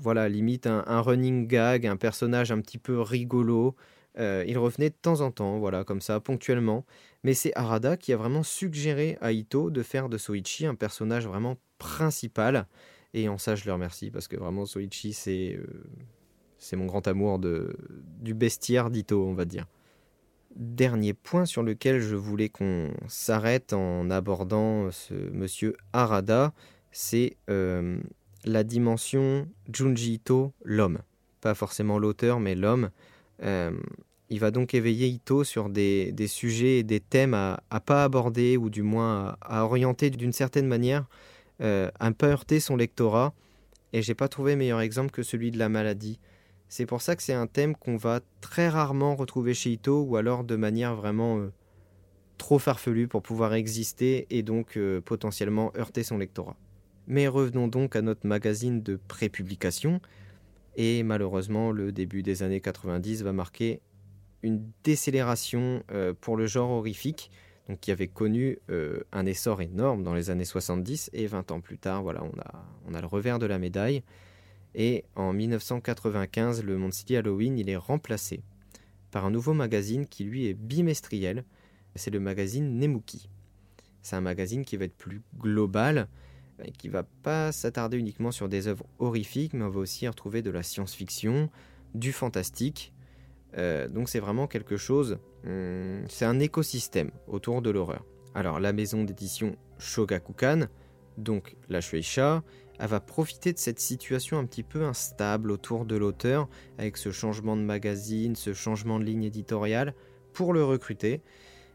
Voilà, 0.01 0.29
limite 0.29 0.67
un, 0.67 0.85
un 0.87 1.01
running 1.01 1.47
gag, 1.47 1.87
un 1.87 1.97
personnage 1.97 2.53
un 2.53 2.61
petit 2.61 2.79
peu 2.79 3.01
rigolo, 3.01 3.75
euh, 4.19 4.45
il 4.47 4.59
revenait 4.59 4.91
de 4.91 4.95
temps 5.01 5.21
en 5.21 5.31
temps, 5.31 5.59
voilà, 5.59 5.85
comme 5.85 6.01
ça, 6.01 6.21
ponctuellement. 6.21 6.85
Mais 7.25 7.35
c'est 7.35 7.53
Arada 7.57 7.97
qui 7.97 8.13
a 8.13 8.17
vraiment 8.17 8.43
suggéré 8.43 9.19
à 9.21 9.33
Ito 9.33 9.71
de 9.71 9.83
faire 9.83 10.09
de 10.09 10.19
Soichi 10.19 10.67
un 10.67 10.75
personnage 10.75 11.27
vraiment 11.27 11.57
principal. 11.79 12.67
Et 13.15 13.29
en 13.29 13.39
ça, 13.39 13.55
je 13.55 13.65
le 13.65 13.73
remercie 13.73 14.11
parce 14.11 14.29
que 14.29 14.37
vraiment, 14.37 14.67
Soichi, 14.67 15.13
c'est 15.13 15.59
euh, 15.59 16.77
mon 16.77 16.87
grand 16.87 17.07
amour 17.09 17.39
de, 17.39 17.77
du 18.21 18.35
bestiaire 18.35 18.91
d'Ito, 18.91 19.25
on 19.27 19.35
va 19.35 19.45
dire. 19.45 19.67
Dernier 20.55 21.13
point 21.15 21.45
sur 21.45 21.63
lequel 21.63 22.01
je 22.01 22.17
voulais 22.17 22.49
qu'on 22.49 22.93
s'arrête 23.07 23.73
en 23.73 24.11
abordant 24.11 24.91
ce 24.91 25.15
monsieur 25.15 25.77
Arada, 25.93 26.53
c'est 26.91 27.37
euh, 27.51 27.99
la 28.45 28.65
dimension 28.65 29.49
Junji 29.73 30.15
Ito, 30.15 30.53
l'homme. 30.65 31.01
Pas 31.41 31.55
forcément 31.55 31.99
l'auteur, 31.99 32.41
mais 32.41 32.55
l'homme. 32.55 32.91
Il 34.31 34.41
va 34.41 34.51
donc 34.51 34.75
éveiller 34.75 35.09
Ito 35.09 35.43
sur 35.43 35.71
des, 35.71 36.15
sujets 36.27 36.79
et 36.79 36.83
des 36.83 37.01
thèmes 37.01 37.35
à, 37.35 37.63
à, 37.71 37.81
pas 37.81 38.05
aborder, 38.05 38.57
ou 38.57 38.69
du 38.69 38.83
moins 38.83 39.37
à, 39.41 39.65
orienter 39.65 40.11
d'une 40.11 40.33
certaine 40.33 40.67
manière, 40.67 41.09
euh, 41.63 41.91
à 41.99 42.11
pas 42.13 42.27
heurter 42.27 42.61
son 42.61 42.77
lectorat. 42.77 43.33
Et 43.95 44.03
j'ai 44.03 44.15
pas 44.15 44.29
trouvé 44.29 44.55
meilleur 44.55 44.81
exemple 44.81 45.11
que 45.11 45.23
celui 45.23 45.51
de 45.51 45.59
la 45.59 45.71
maladie. 45.71 46.19
C'est 46.69 46.85
pour 46.85 47.01
ça 47.01 47.17
que 47.17 47.23
c'est 47.23 47.33
un 47.33 47.47
thème 47.47 47.75
qu'on 47.75 47.97
va 47.97 48.21
très 48.43 48.69
rarement 48.69 49.17
retrouver 49.17 49.55
chez 49.55 49.73
Ito, 49.73 50.03
ou 50.03 50.17
alors 50.17 50.45
de 50.45 50.57
manière 50.57 50.95
vraiment 50.95 51.39
euh, 51.39 51.51
trop 52.37 52.59
farfelue 52.59 53.09
pour 53.09 53.23
pouvoir 53.23 53.55
exister 53.55 54.27
et 54.29 54.43
donc 54.43 54.77
euh, 54.77 55.01
potentiellement 55.01 55.73
heurter 55.77 56.03
son 56.03 56.19
lectorat. 56.19 56.57
Mais 57.07 57.29
revenons 57.29 57.69
donc 57.69 57.97
à 57.97 58.03
notre 58.03 58.27
magazine 58.27 58.83
de 58.83 59.01
prépublication. 59.09 60.03
Et 60.77 61.03
malheureusement, 61.03 61.73
le 61.73 61.91
début 61.91 62.23
des 62.23 62.43
années 62.43 62.61
90 62.61 63.23
va 63.23 63.33
marquer 63.33 63.81
une 64.43 64.71
décélération 64.85 65.83
euh, 65.91 66.15
pour 66.19 66.37
le 66.37 66.47
genre 66.47 66.71
horrifique, 66.71 67.31
donc 67.69 67.81
qui 67.81 67.91
avait 67.91 68.09
connu 68.09 68.59
euh, 68.71 69.01
un 69.13 69.27
essor 69.27 69.61
énorme 69.61 70.03
dans 70.03 70.15
les 70.15 70.31
années 70.31 70.45
70 70.45 71.11
et 71.13 71.27
20 71.27 71.51
ans 71.51 71.61
plus 71.61 71.79
tard, 71.79 72.03
voilà, 72.03 72.23
on 72.87 72.95
a, 72.95 73.01
le 73.01 73.07
revers 73.07 73.39
de 73.39 73.47
la 73.47 73.59
médaille. 73.59 74.03
Et 74.75 75.05
en 75.17 75.33
1995, 75.33 76.63
le 76.63 76.79
Monthly 76.79 77.17
Halloween, 77.17 77.59
il 77.59 77.69
est 77.69 77.77
remplacé 77.77 78.43
par 79.11 79.25
un 79.25 79.31
nouveau 79.31 79.55
magazine 79.55 80.07
qui 80.07 80.25
lui 80.25 80.47
est 80.47 80.55
bimestriel. 80.55 81.45
C'est 81.95 82.11
le 82.11 82.21
magazine 82.21 82.79
Nemuki. 82.79 83.29
C'est 84.03 84.17
un 84.17 84.21
magazine 84.21 84.65
qui 84.65 84.77
va 84.77 84.85
être 84.85 84.97
plus 84.97 85.23
global 85.39 86.07
et 86.65 86.71
qui 86.71 86.89
va 86.89 87.03
pas 87.03 87.51
s'attarder 87.53 87.97
uniquement 87.97 88.31
sur 88.31 88.49
des 88.49 88.69
œuvres 88.69 88.87
horrifiques, 88.99 89.53
mais 89.55 89.65
on 89.65 89.71
va 89.71 89.81
aussi 89.81 90.07
retrouver 90.07 90.43
de 90.43 90.51
la 90.51 90.63
science-fiction, 90.63 91.51
du 91.95 92.13
fantastique 92.13 92.93
euh, 93.57 93.89
donc 93.89 94.09
c'est 94.09 94.21
vraiment 94.21 94.47
quelque 94.47 94.77
chose, 94.77 95.19
hum, 95.45 96.03
c'est 96.09 96.25
un 96.25 96.39
écosystème 96.41 97.11
autour 97.27 97.63
de 97.63 97.71
l'horreur. 97.71 98.05
Alors 98.35 98.61
la 98.61 98.73
maison 98.73 99.05
d'édition 99.05 99.57
Shogakukan, 99.79 100.67
donc 101.17 101.57
la 101.69 101.81
Shueisha, 101.81 102.43
elle 102.79 102.89
va 102.89 103.01
profiter 103.01 103.53
de 103.53 103.59
cette 103.59 103.81
situation 103.81 104.39
un 104.39 104.45
petit 104.45 104.63
peu 104.63 104.85
instable 104.85 105.51
autour 105.51 105.85
de 105.85 105.97
l'auteur, 105.97 106.49
avec 106.79 106.97
ce 106.97 107.11
changement 107.11 107.57
de 107.57 107.63
magazine, 107.63 108.37
ce 108.37 108.53
changement 108.53 109.01
de 109.01 109.05
ligne 109.05 109.25
éditoriale, 109.25 109.95
pour 110.33 110.53
le 110.53 110.65
recruter. 110.65 111.21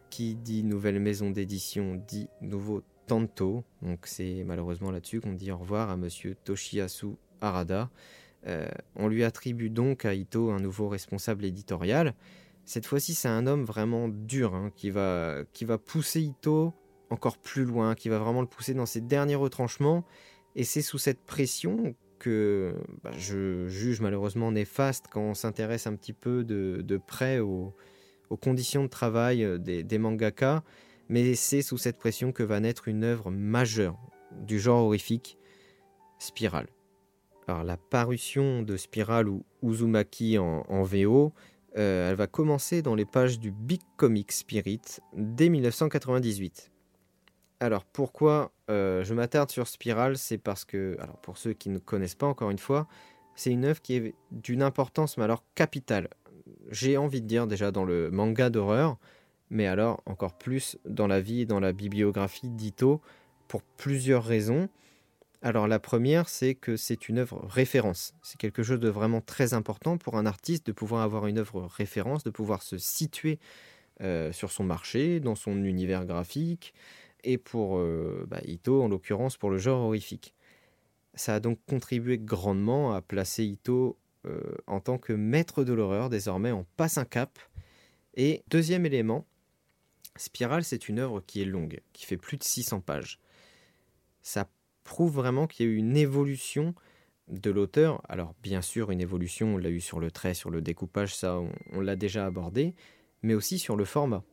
Qui 0.09 0.35
dit 0.35 0.63
nouvelle 0.63 0.99
maison 0.99 1.31
d'édition 1.31 1.95
dit 2.07 2.27
nouveau 2.39 2.83
Tanto. 3.07 3.63
Donc 3.81 4.05
c'est 4.05 4.43
malheureusement 4.45 4.91
là-dessus 4.91 5.19
qu'on 5.19 5.33
dit 5.33 5.51
au 5.51 5.57
revoir 5.57 5.89
à 5.89 5.97
monsieur 5.97 6.35
Toshiyasu 6.35 7.15
Arada. 7.41 7.89
Euh, 8.47 8.67
on 8.95 9.07
lui 9.07 9.23
attribue 9.23 9.69
donc 9.69 10.05
à 10.05 10.13
Ito 10.13 10.51
un 10.51 10.59
nouveau 10.59 10.89
responsable 10.89 11.45
éditorial. 11.45 12.13
Cette 12.65 12.85
fois-ci, 12.85 13.13
c'est 13.13 13.27
un 13.27 13.47
homme 13.47 13.63
vraiment 13.63 14.07
dur 14.07 14.53
hein, 14.53 14.71
qui, 14.75 14.89
va, 14.89 15.43
qui 15.53 15.65
va 15.65 15.77
pousser 15.77 16.21
Ito 16.21 16.73
encore 17.09 17.37
plus 17.37 17.65
loin, 17.65 17.95
qui 17.95 18.09
va 18.09 18.19
vraiment 18.19 18.41
le 18.41 18.47
pousser 18.47 18.73
dans 18.73 18.85
ses 18.85 19.01
derniers 19.01 19.35
retranchements. 19.35 20.05
Et 20.55 20.63
c'est 20.63 20.81
sous 20.81 20.97
cette 20.97 21.21
pression 21.21 21.95
que 22.19 22.75
bah, 23.03 23.11
je 23.17 23.67
juge 23.67 24.01
malheureusement 24.01 24.51
néfaste 24.51 25.05
quand 25.11 25.21
on 25.21 25.33
s'intéresse 25.33 25.87
un 25.87 25.95
petit 25.95 26.13
peu 26.13 26.43
de, 26.43 26.97
près 26.97 27.39
aux, 27.39 27.73
conditions 28.41 28.83
de 28.83 28.89
travail 28.89 29.59
des, 29.59 29.83
des 29.83 29.97
mangaka. 29.97 30.63
Mais 31.09 31.35
c'est 31.35 31.61
sous 31.61 31.77
cette 31.77 31.97
pression 31.97 32.31
que 32.31 32.43
va 32.43 32.59
naître 32.59 32.87
une 32.87 33.03
œuvre 33.03 33.29
majeure 33.29 33.99
du 34.41 34.59
genre 34.59 34.85
horrifique, 34.85 35.37
Spirale. 36.17 36.67
Alors 37.47 37.63
la 37.63 37.77
parution 37.77 38.61
de 38.61 38.77
Spiral 38.77 39.27
ou 39.27 39.43
Uzumaki 39.61 40.37
en, 40.37 40.83
VO, 40.83 41.33
euh, 41.77 42.09
elle 42.09 42.15
va 42.15 42.27
commencer 42.27 42.81
dans 42.81 42.95
les 42.95 43.05
pages 43.05 43.39
du 43.39 43.51
Big 43.51 43.81
Comic 43.97 44.31
Spirit 44.31 44.81
dès 45.13 45.49
1998. 45.49 46.71
Alors 47.59 47.85
pourquoi 47.85 48.51
euh, 48.69 49.03
je 49.03 49.13
m'attarde 49.13 49.49
sur 49.49 49.67
Spiral 49.67 50.17
C'est 50.17 50.37
parce 50.37 50.63
que, 50.63 50.97
alors 50.99 51.17
pour 51.17 51.37
ceux 51.37 51.53
qui 51.53 51.69
ne 51.69 51.79
connaissent 51.79 52.15
pas 52.15 52.27
encore 52.27 52.49
une 52.49 52.59
fois, 52.59 52.87
c'est 53.35 53.51
une 53.51 53.65
œuvre 53.65 53.81
qui 53.81 53.95
est 53.95 54.15
d'une 54.31 54.63
importance 54.63 55.17
mais 55.17 55.23
alors 55.23 55.43
capitale. 55.55 56.09
J'ai 56.71 56.97
envie 56.97 57.21
de 57.21 57.27
dire 57.27 57.47
déjà 57.47 57.71
dans 57.71 57.83
le 57.83 58.09
manga 58.09 58.49
d'horreur, 58.49 58.97
mais 59.49 59.67
alors 59.67 60.01
encore 60.05 60.37
plus 60.37 60.77
dans 60.85 61.07
la 61.07 61.19
vie 61.19 61.41
et 61.41 61.45
dans 61.45 61.59
la 61.59 61.73
bibliographie 61.73 62.49
d'Ito 62.49 63.01
pour 63.47 63.63
plusieurs 63.63 64.23
raisons. 64.23 64.69
Alors 65.43 65.67
la 65.67 65.77
première, 65.77 66.29
c'est 66.29 66.55
que 66.55 66.77
c'est 66.77 67.09
une 67.09 67.19
œuvre 67.19 67.45
référence. 67.45 68.13
C'est 68.21 68.37
quelque 68.37 68.63
chose 68.63 68.79
de 68.79 68.87
vraiment 68.87 69.19
très 69.19 69.53
important 69.53 69.97
pour 69.97 70.15
un 70.15 70.25
artiste 70.25 70.65
de 70.65 70.71
pouvoir 70.71 71.01
avoir 71.01 71.27
une 71.27 71.37
œuvre 71.37 71.63
référence, 71.65 72.23
de 72.23 72.29
pouvoir 72.29 72.63
se 72.63 72.77
situer 72.77 73.39
euh, 74.01 74.31
sur 74.31 74.51
son 74.51 74.63
marché, 74.63 75.19
dans 75.19 75.35
son 75.35 75.63
univers 75.65 76.05
graphique. 76.05 76.73
et 77.25 77.37
pour 77.37 77.77
bah, 78.27 78.39
Ito, 78.45 78.83
en 78.83 78.87
l'occurrence 78.87 79.37
pour 79.37 79.49
le 79.49 79.57
genre 79.57 79.81
horrifique. 79.81 80.33
Ça 81.13 81.35
a 81.35 81.39
donc 81.39 81.59
contribué 81.67 82.17
grandement 82.17 82.93
à 82.93 83.01
placer 83.01 83.43
Ito 83.43 83.97
en 84.67 84.79
tant 84.79 84.97
que 84.97 85.11
maître 85.11 85.65
de 85.65 85.73
l'horreur, 85.73 86.09
désormais 86.09 86.53
on 86.53 86.65
passe 86.77 86.97
un 86.97 87.05
cap. 87.05 87.37
Et 88.15 88.43
deuxième 88.47 88.85
élément, 88.85 89.25
Spiral, 90.15 90.63
c'est 90.63 90.87
une 90.87 90.99
œuvre 90.99 91.21
qui 91.21 91.41
est 91.41 91.45
longue, 91.45 91.81
qui 91.91 92.05
fait 92.05 92.17
plus 92.17 92.37
de 92.37 92.43
600 92.43 92.81
pages. 92.81 93.19
Ça 94.21 94.47
prouve 94.83 95.13
vraiment 95.13 95.47
qu'il 95.47 95.65
y 95.65 95.69
a 95.69 95.71
eu 95.71 95.75
une 95.75 95.97
évolution 95.97 96.75
de 97.27 97.51
l'auteur. 97.51 98.01
Alors 98.07 98.35
bien 98.41 98.61
sûr, 98.61 98.91
une 98.91 99.01
évolution, 99.01 99.55
on 99.55 99.57
l'a 99.57 99.69
eu 99.69 99.81
sur 99.81 99.99
le 99.99 100.11
trait, 100.11 100.33
sur 100.33 100.49
le 100.49 100.61
découpage, 100.61 101.15
ça 101.15 101.39
on, 101.71 101.81
l'a 101.81 101.95
déjà 101.95 102.25
abordé, 102.25 102.75
mais 103.21 103.33
aussi 103.33 103.59
sur 103.59 103.75
le 103.75 103.85
format. 103.85 104.23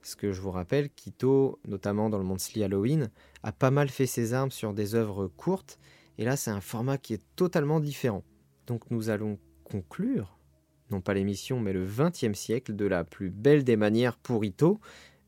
Parce 0.00 0.14
que 0.14 0.32
je 0.32 0.40
vous 0.40 0.50
rappelle, 0.50 0.88
Kito, 0.90 1.58
notamment 1.66 2.08
dans 2.08 2.18
le 2.18 2.24
Monthly 2.24 2.64
Halloween, 2.64 3.10
a 3.42 3.52
pas 3.52 3.70
mal 3.70 3.88
fait 3.88 4.06
ses 4.06 4.32
armes 4.32 4.50
sur 4.50 4.72
des 4.72 4.94
œuvres 4.94 5.28
courtes, 5.28 5.78
et 6.16 6.24
là 6.24 6.36
c'est 6.36 6.50
un 6.50 6.60
format 6.60 6.96
qui 6.96 7.14
est 7.14 7.22
totalement 7.36 7.80
différent. 7.80 8.24
Donc 8.66 8.90
nous 8.90 9.10
allons 9.10 9.38
conclure, 9.64 10.38
non 10.90 11.00
pas 11.00 11.14
l'émission, 11.14 11.60
mais 11.60 11.72
le 11.72 11.86
20e 11.86 12.34
siècle, 12.34 12.74
de 12.74 12.86
la 12.86 13.04
plus 13.04 13.30
belle 13.30 13.64
des 13.64 13.76
manières 13.76 14.16
pour 14.16 14.44
Ito, 14.44 14.80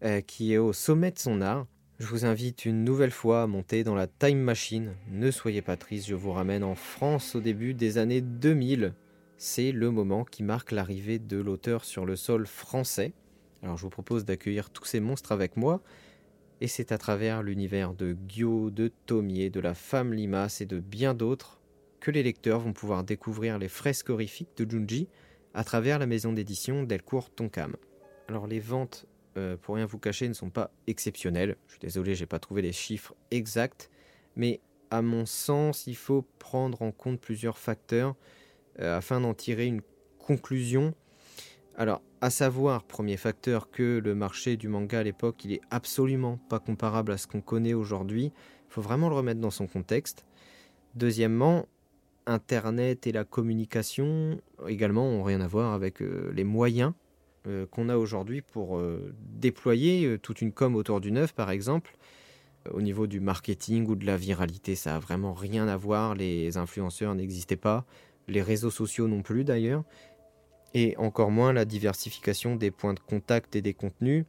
euh, 0.04 0.20
qui 0.20 0.52
est 0.54 0.58
au 0.58 0.72
sommet 0.72 1.10
de 1.10 1.18
son 1.18 1.42
art, 1.42 1.66
je 2.02 2.08
vous 2.08 2.24
invite 2.24 2.64
une 2.64 2.82
nouvelle 2.82 3.12
fois 3.12 3.44
à 3.44 3.46
monter 3.46 3.84
dans 3.84 3.94
la 3.94 4.08
Time 4.08 4.40
Machine. 4.40 4.96
Ne 5.12 5.30
soyez 5.30 5.62
pas 5.62 5.76
triste, 5.76 6.08
je 6.08 6.16
vous 6.16 6.32
ramène 6.32 6.64
en 6.64 6.74
France 6.74 7.36
au 7.36 7.40
début 7.40 7.74
des 7.74 7.96
années 7.96 8.20
2000. 8.20 8.94
C'est 9.36 9.70
le 9.70 9.88
moment 9.92 10.24
qui 10.24 10.42
marque 10.42 10.72
l'arrivée 10.72 11.20
de 11.20 11.36
l'auteur 11.36 11.84
sur 11.84 12.04
le 12.04 12.16
sol 12.16 12.48
français. 12.48 13.12
Alors 13.62 13.76
je 13.76 13.82
vous 13.82 13.88
propose 13.88 14.24
d'accueillir 14.24 14.70
tous 14.70 14.84
ces 14.84 14.98
monstres 14.98 15.30
avec 15.30 15.56
moi. 15.56 15.80
Et 16.60 16.66
c'est 16.66 16.90
à 16.90 16.98
travers 16.98 17.40
l'univers 17.44 17.94
de 17.94 18.16
Gyo, 18.26 18.70
de 18.70 18.90
Tomier, 19.06 19.48
de 19.48 19.60
la 19.60 19.74
femme 19.74 20.12
Limace 20.12 20.60
et 20.60 20.66
de 20.66 20.80
bien 20.80 21.14
d'autres 21.14 21.60
que 22.00 22.10
les 22.10 22.24
lecteurs 22.24 22.58
vont 22.58 22.72
pouvoir 22.72 23.04
découvrir 23.04 23.60
les 23.60 23.68
fresques 23.68 24.10
horrifiques 24.10 24.56
de 24.56 24.68
Junji 24.68 25.06
à 25.54 25.62
travers 25.62 26.00
la 26.00 26.06
maison 26.06 26.32
d'édition 26.32 26.82
Delcourt 26.82 27.30
Tonkam. 27.30 27.76
Alors 28.26 28.48
les 28.48 28.60
ventes 28.60 29.06
euh, 29.36 29.56
pour 29.56 29.76
rien 29.76 29.86
vous 29.86 29.98
cacher, 29.98 30.28
ne 30.28 30.34
sont 30.34 30.50
pas 30.50 30.70
exceptionnels. 30.86 31.56
Je 31.66 31.72
suis 31.72 31.80
désolé, 31.80 32.14
j'ai 32.14 32.26
pas 32.26 32.38
trouvé 32.38 32.62
les 32.62 32.72
chiffres 32.72 33.14
exacts, 33.30 33.90
mais 34.36 34.60
à 34.90 35.02
mon 35.02 35.24
sens, 35.26 35.86
il 35.86 35.96
faut 35.96 36.26
prendre 36.38 36.82
en 36.82 36.92
compte 36.92 37.20
plusieurs 37.20 37.58
facteurs 37.58 38.14
euh, 38.80 38.96
afin 38.96 39.20
d'en 39.20 39.34
tirer 39.34 39.66
une 39.66 39.80
conclusion. 40.18 40.94
Alors, 41.76 42.02
à 42.20 42.30
savoir, 42.30 42.84
premier 42.84 43.16
facteur, 43.16 43.70
que 43.70 44.00
le 44.04 44.14
marché 44.14 44.56
du 44.56 44.68
manga 44.68 45.00
à 45.00 45.02
l'époque, 45.02 45.44
il 45.44 45.52
est 45.52 45.60
absolument 45.70 46.38
pas 46.48 46.58
comparable 46.58 47.12
à 47.12 47.18
ce 47.18 47.26
qu'on 47.26 47.40
connaît 47.40 47.74
aujourd'hui. 47.74 48.26
Il 48.26 48.72
faut 48.72 48.82
vraiment 48.82 49.08
le 49.08 49.14
remettre 49.14 49.40
dans 49.40 49.50
son 49.50 49.66
contexte. 49.66 50.26
Deuxièmement, 50.94 51.66
Internet 52.26 53.06
et 53.06 53.12
la 53.12 53.24
communication 53.24 54.40
également 54.68 55.06
ont 55.06 55.22
rien 55.22 55.40
à 55.40 55.46
voir 55.46 55.72
avec 55.72 56.02
euh, 56.02 56.30
les 56.34 56.44
moyens 56.44 56.92
euh, 57.48 57.66
qu'on 57.66 57.88
a 57.88 57.96
aujourd'hui 57.96 58.40
pour 58.40 58.78
euh, 58.78 59.12
déployer 59.18 60.06
euh, 60.06 60.18
toute 60.18 60.42
une 60.42 60.52
com 60.52 60.76
autour 60.76 61.00
d'une 61.00 61.16
œuvre, 61.16 61.32
par 61.32 61.50
exemple. 61.50 61.96
Au 62.70 62.80
niveau 62.80 63.08
du 63.08 63.18
marketing 63.18 63.88
ou 63.88 63.96
de 63.96 64.06
la 64.06 64.16
viralité, 64.16 64.76
ça 64.76 64.94
a 64.94 64.98
vraiment 65.00 65.34
rien 65.34 65.66
à 65.66 65.76
voir. 65.76 66.14
Les 66.14 66.56
influenceurs 66.56 67.16
n'existaient 67.16 67.56
pas, 67.56 67.84
les 68.28 68.42
réseaux 68.42 68.70
sociaux 68.70 69.08
non 69.08 69.22
plus 69.22 69.42
d'ailleurs, 69.42 69.82
et 70.72 70.96
encore 70.98 71.32
moins 71.32 71.52
la 71.52 71.64
diversification 71.64 72.54
des 72.54 72.70
points 72.70 72.94
de 72.94 73.00
contact 73.00 73.56
et 73.56 73.62
des 73.62 73.74
contenus. 73.74 74.24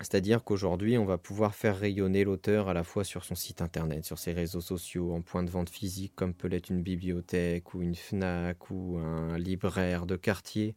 C'est-à-dire 0.00 0.44
qu'aujourd'hui, 0.44 0.96
on 0.96 1.04
va 1.04 1.18
pouvoir 1.18 1.56
faire 1.56 1.76
rayonner 1.76 2.22
l'auteur 2.22 2.68
à 2.68 2.74
la 2.74 2.84
fois 2.84 3.02
sur 3.02 3.24
son 3.24 3.34
site 3.34 3.60
internet, 3.60 4.04
sur 4.04 4.20
ses 4.20 4.32
réseaux 4.32 4.60
sociaux, 4.60 5.12
en 5.12 5.22
point 5.22 5.42
de 5.42 5.50
vente 5.50 5.70
physique, 5.70 6.12
comme 6.14 6.34
peut 6.34 6.46
l'être 6.46 6.70
une 6.70 6.82
bibliothèque 6.82 7.74
ou 7.74 7.82
une 7.82 7.96
FNAC 7.96 8.70
ou 8.70 8.98
un 8.98 9.36
libraire 9.36 10.06
de 10.06 10.14
quartier. 10.14 10.76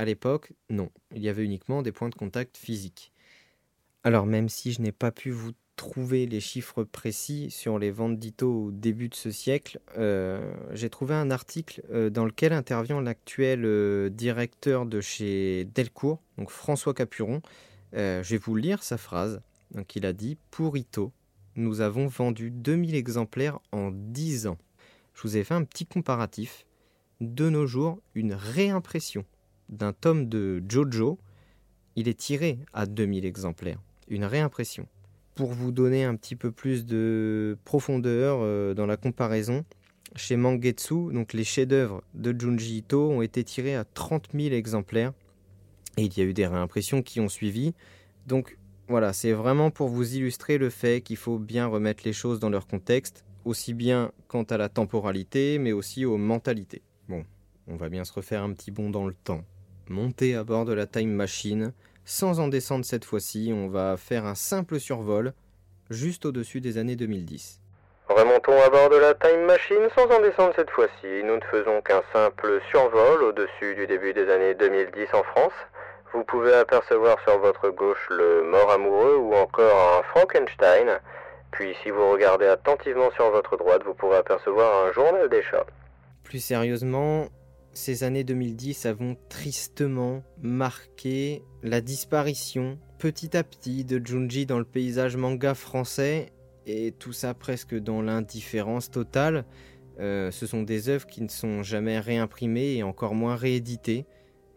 À 0.00 0.06
l'époque, 0.06 0.54
non, 0.70 0.88
il 1.14 1.20
y 1.20 1.28
avait 1.28 1.44
uniquement 1.44 1.82
des 1.82 1.92
points 1.92 2.08
de 2.08 2.14
contact 2.14 2.56
physiques. 2.56 3.12
Alors 4.02 4.24
même 4.24 4.48
si 4.48 4.72
je 4.72 4.80
n'ai 4.80 4.92
pas 4.92 5.10
pu 5.10 5.30
vous 5.30 5.52
trouver 5.76 6.24
les 6.24 6.40
chiffres 6.40 6.84
précis 6.84 7.50
sur 7.50 7.78
les 7.78 7.90
ventes 7.90 8.18
d'Ito 8.18 8.50
au 8.50 8.70
début 8.70 9.10
de 9.10 9.14
ce 9.14 9.30
siècle, 9.30 9.78
euh, 9.98 10.54
j'ai 10.72 10.88
trouvé 10.88 11.14
un 11.14 11.30
article 11.30 11.82
euh, 11.90 12.08
dans 12.08 12.24
lequel 12.24 12.54
intervient 12.54 13.02
l'actuel 13.02 13.66
euh, 13.66 14.08
directeur 14.08 14.86
de 14.86 15.02
chez 15.02 15.66
Delcourt, 15.74 16.22
donc 16.38 16.48
François 16.48 16.94
Capuron. 16.94 17.42
je 17.92 18.26
vais 18.26 18.38
vous 18.38 18.56
lire 18.56 18.82
sa 18.82 18.96
phrase. 18.96 19.42
Donc 19.72 19.96
il 19.96 20.06
a 20.06 20.14
dit 20.14 20.38
Pour 20.50 20.78
Ito, 20.78 21.12
nous 21.56 21.82
avons 21.82 22.06
vendu 22.06 22.50
2000 22.50 22.94
exemplaires 22.94 23.58
en 23.70 23.90
10 23.90 24.46
ans. 24.46 24.56
Je 25.12 25.20
vous 25.20 25.36
ai 25.36 25.44
fait 25.44 25.52
un 25.52 25.64
petit 25.64 25.84
comparatif. 25.84 26.64
De 27.20 27.50
nos 27.50 27.66
jours, 27.66 28.00
une 28.14 28.32
réimpression 28.32 29.26
d'un 29.70 29.92
tome 29.92 30.28
de 30.28 30.62
Jojo, 30.68 31.18
il 31.96 32.08
est 32.08 32.18
tiré 32.18 32.58
à 32.72 32.86
2000 32.86 33.24
exemplaires, 33.24 33.80
une 34.08 34.24
réimpression. 34.24 34.86
Pour 35.36 35.52
vous 35.52 35.72
donner 35.72 36.04
un 36.04 36.16
petit 36.16 36.36
peu 36.36 36.50
plus 36.50 36.84
de 36.84 37.56
profondeur 37.64 38.40
euh, 38.42 38.74
dans 38.74 38.86
la 38.86 38.96
comparaison, 38.96 39.64
chez 40.16 40.36
Mangetsu, 40.36 41.12
donc 41.12 41.32
les 41.32 41.44
chefs-d'œuvre 41.44 42.02
de 42.14 42.38
Junji 42.38 42.78
Ito 42.78 43.10
ont 43.10 43.22
été 43.22 43.44
tirés 43.44 43.76
à 43.76 43.84
30 43.84 44.30
000 44.34 44.54
exemplaires 44.54 45.12
et 45.96 46.02
il 46.02 46.18
y 46.18 46.20
a 46.20 46.24
eu 46.24 46.34
des 46.34 46.46
réimpressions 46.46 47.02
qui 47.02 47.20
ont 47.20 47.28
suivi. 47.28 47.74
Donc 48.26 48.58
voilà, 48.88 49.12
c'est 49.12 49.32
vraiment 49.32 49.70
pour 49.70 49.88
vous 49.88 50.16
illustrer 50.16 50.58
le 50.58 50.68
fait 50.68 51.00
qu'il 51.00 51.16
faut 51.16 51.38
bien 51.38 51.66
remettre 51.68 52.02
les 52.04 52.12
choses 52.12 52.40
dans 52.40 52.50
leur 52.50 52.66
contexte, 52.66 53.24
aussi 53.44 53.72
bien 53.72 54.10
quant 54.26 54.42
à 54.42 54.56
la 54.56 54.68
temporalité, 54.68 55.58
mais 55.58 55.72
aussi 55.72 56.04
aux 56.04 56.16
mentalités. 56.16 56.82
Bon, 57.08 57.24
on 57.68 57.76
va 57.76 57.88
bien 57.88 58.04
se 58.04 58.12
refaire 58.12 58.42
un 58.42 58.52
petit 58.52 58.72
bond 58.72 58.90
dans 58.90 59.06
le 59.06 59.14
temps 59.14 59.44
monter 59.90 60.36
à 60.36 60.44
bord 60.44 60.64
de 60.64 60.72
la 60.72 60.86
Time 60.86 61.12
Machine. 61.12 61.72
Sans 62.04 62.40
en 62.40 62.48
descendre 62.48 62.84
cette 62.84 63.04
fois-ci, 63.04 63.52
on 63.54 63.68
va 63.68 63.96
faire 63.96 64.24
un 64.24 64.34
simple 64.34 64.80
survol 64.80 65.34
juste 65.90 66.24
au-dessus 66.24 66.60
des 66.60 66.78
années 66.78 66.96
2010. 66.96 67.60
Remontons 68.08 68.60
à 68.62 68.70
bord 68.70 68.88
de 68.88 68.96
la 68.96 69.14
Time 69.14 69.44
Machine 69.44 69.88
sans 69.94 70.06
en 70.06 70.20
descendre 70.20 70.52
cette 70.56 70.70
fois-ci. 70.70 71.22
Nous 71.24 71.36
ne 71.36 71.44
faisons 71.50 71.80
qu'un 71.82 72.02
simple 72.12 72.60
survol 72.70 73.22
au-dessus 73.22 73.74
du 73.74 73.86
début 73.86 74.12
des 74.12 74.28
années 74.30 74.54
2010 74.54 75.08
en 75.12 75.22
France. 75.22 75.52
Vous 76.12 76.24
pouvez 76.24 76.54
apercevoir 76.54 77.20
sur 77.22 77.38
votre 77.38 77.68
gauche 77.70 78.06
le 78.10 78.42
mort 78.42 78.70
amoureux 78.70 79.16
ou 79.16 79.34
encore 79.34 79.98
un 79.98 80.02
Frankenstein. 80.04 81.00
Puis 81.52 81.76
si 81.82 81.90
vous 81.90 82.10
regardez 82.10 82.46
attentivement 82.46 83.10
sur 83.12 83.30
votre 83.30 83.56
droite, 83.56 83.82
vous 83.84 83.94
pourrez 83.94 84.16
apercevoir 84.16 84.86
un 84.86 84.92
journal 84.92 85.28
des 85.28 85.42
chats. 85.42 85.66
Plus 86.24 86.42
sérieusement, 86.42 87.28
ces 87.72 88.02
années 88.04 88.24
2010 88.24 88.86
avons 88.86 89.16
tristement 89.28 90.22
marqué 90.42 91.42
la 91.62 91.80
disparition 91.80 92.78
petit 92.98 93.36
à 93.36 93.44
petit 93.44 93.84
de 93.84 94.04
Junji 94.04 94.46
dans 94.46 94.58
le 94.58 94.64
paysage 94.64 95.16
manga 95.16 95.54
français 95.54 96.32
et 96.66 96.92
tout 96.92 97.12
ça 97.12 97.34
presque 97.34 97.74
dans 97.74 98.02
l'indifférence 98.02 98.90
totale. 98.90 99.44
Euh, 99.98 100.30
ce 100.30 100.46
sont 100.46 100.62
des 100.62 100.88
œuvres 100.88 101.06
qui 101.06 101.22
ne 101.22 101.28
sont 101.28 101.62
jamais 101.62 101.98
réimprimées 101.98 102.76
et 102.76 102.82
encore 102.82 103.14
moins 103.14 103.36
rééditées 103.36 104.06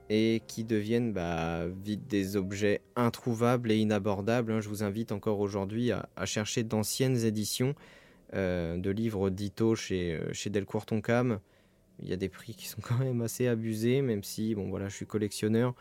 et 0.10 0.42
qui 0.48 0.64
deviennent 0.64 1.14
bah, 1.14 1.66
vite 1.68 2.08
des 2.08 2.36
objets 2.36 2.82
introuvables 2.96 3.72
et 3.72 3.78
inabordables. 3.78 4.52
Hein. 4.52 4.62
Je 4.62 4.70
vous 4.70 4.84
invite 4.84 5.12
encore 5.12 5.40
aujourd'hui 5.40 5.92
à, 5.92 6.08
chercher 6.26 6.64
d'anciennes 6.64 7.26
éditions 7.26 7.76
euh, 8.34 8.78
de 8.78 8.90
livres 8.90 9.30
d'Ito 9.30 9.76
chez, 9.76 10.14
euh, 10.14 10.34
chez 10.34 10.50
Delcourt 10.50 10.86
Tonkam 10.86 11.40
il 12.00 12.10
y 12.10 12.14
a 12.14 12.18
des 12.18 12.30
prix 12.30 12.54
qui 12.56 12.68
sont 12.68 12.82
quand 12.82 12.98
même 12.98 13.22
assez 13.22 13.48
abusés, 13.48 14.02
même 14.02 14.24
si, 14.24 14.56
bon 14.56 14.70
voilà, 14.70 14.90
je 14.90 14.96
suis 14.96 15.06
collectionneur. 15.06 15.76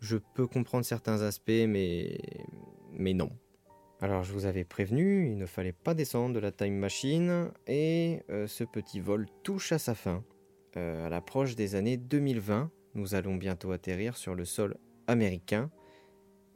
Je 0.00 0.16
peux 0.34 0.46
comprendre 0.46 0.84
certains 0.84 1.22
aspects, 1.22 1.50
mais, 1.68 2.18
non. 2.98 3.30
Alors 4.00 4.22
je 4.22 4.32
vous 4.32 4.44
avais 4.44 4.64
prévenu, 4.64 5.30
il 5.30 5.38
ne 5.38 5.46
fallait 5.46 5.72
pas 5.72 5.94
descendre 5.94 6.34
de 6.34 6.40
la 6.40 6.52
time 6.52 6.74
machine, 6.74 7.50
et 7.66 8.22
euh, 8.28 8.46
ce 8.46 8.64
petit 8.64 9.00
vol 9.00 9.26
touche 9.42 9.72
à 9.72 9.78
sa 9.78 9.94
fin. 9.94 10.22
Euh, 10.76 11.06
à 11.06 11.08
l'approche 11.08 11.54
des 11.54 11.74
années 11.74 11.96
2020, 11.96 12.70
nous 12.94 13.14
allons 13.14 13.36
bientôt 13.36 13.70
atterrir 13.72 14.16
sur 14.16 14.34
le 14.34 14.44
sol 14.44 14.76
américain, 15.06 15.70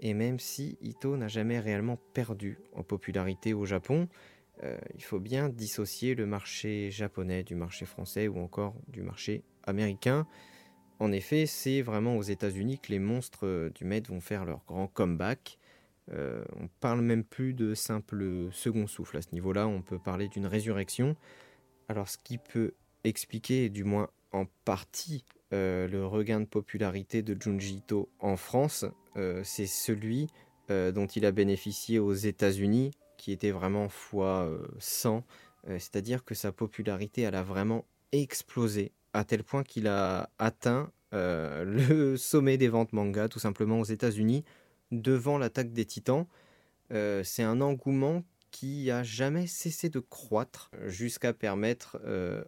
et 0.01 0.15
même 0.15 0.39
si 0.39 0.77
Ito 0.83 1.17
n'a 1.17 1.29
jamais 1.29 1.59
réellement 1.59 1.99
perdu 2.13 2.59
en 2.75 2.83
popularité 2.83 3.55
au 3.55 3.65
Japon, 3.65 4.09
euh, 4.65 4.79
il 4.95 5.03
faut 5.03 5.21
bien 5.21 5.49
dissocier 5.49 6.15
le 6.15 6.27
marché 6.27 6.91
japonais 6.91 7.45
du 7.45 7.55
marché 7.55 7.85
français 7.85 8.29
ou 8.29 8.39
encore 8.39 8.75
du 8.89 9.03
marché 9.03 9.43
américain. 9.65 10.27
En 10.99 11.13
effet, 11.13 11.47
c'est 11.47 11.81
vraiment 11.81 12.17
aux 12.17 12.23
États-Unis 12.23 12.81
que 12.81 12.91
les 12.91 12.99
monstres 12.99 13.47
euh, 13.47 13.71
du 13.71 13.85
Med 13.85 14.09
vont 14.09 14.21
faire 14.21 14.45
leur 14.45 14.65
grand 14.67 14.89
comeback. 14.89 15.59
Euh, 16.13 16.45
on 16.59 16.69
parle 16.81 17.03
même 17.03 17.23
plus 17.23 17.55
de 17.55 17.75
simple 17.75 18.49
second 18.51 18.87
souffle 18.87 19.19
à 19.19 19.23
ce 19.23 19.29
niveau-là, 19.33 19.69
on 19.69 19.83
peut 19.83 19.99
parler 19.99 20.29
d'une 20.29 20.47
résurrection. 20.47 21.17
Alors, 21.89 22.09
ce 22.09 22.19
qui 22.19 22.39
peut 22.39 22.73
expliquer, 23.05 23.69
du 23.69 23.85
moins 23.85 24.09
en 24.33 24.47
partie, 24.65 25.25
le 25.51 26.05
regain 26.05 26.41
de 26.41 26.45
popularité 26.45 27.23
de 27.23 27.41
Junji 27.41 27.77
Ito 27.77 28.11
en 28.19 28.37
France, 28.37 28.85
c'est 29.43 29.67
celui 29.67 30.27
dont 30.69 31.07
il 31.07 31.25
a 31.25 31.33
bénéficié 31.33 31.99
aux 31.99 32.13
États-Unis, 32.13 32.91
qui 33.19 33.33
était 33.33 33.51
vraiment 33.51 33.91
fois 33.91 34.51
100. 34.79 35.23
C'est-à-dire 35.67 36.25
que 36.25 36.35
sa 36.35 36.53
popularité, 36.53 37.23
elle 37.23 37.35
a 37.35 37.43
vraiment 37.43 37.85
explosé, 38.13 38.93
à 39.13 39.25
tel 39.25 39.45
point 39.45 39.63
qu'il 39.63 39.87
a 39.87 40.31
atteint 40.39 40.91
le 41.13 42.17
sommet 42.17 42.57
des 42.57 42.69
ventes 42.69 42.95
manga, 42.95 43.29
tout 43.29 43.39
simplement 43.39 43.81
aux 43.81 43.85
États-Unis, 43.85 44.45
devant 44.93 45.37
l'attaque 45.37 45.73
des 45.73 45.85
titans. 45.85 46.27
C'est 46.91 47.43
un 47.43 47.61
engouement 47.61 48.23
qui 48.51 48.91
a 48.91 49.03
jamais 49.03 49.47
cessé 49.47 49.91
de 49.91 50.01
croître 50.01 50.71
jusqu'à 50.87 51.35
permettre 51.35 52.01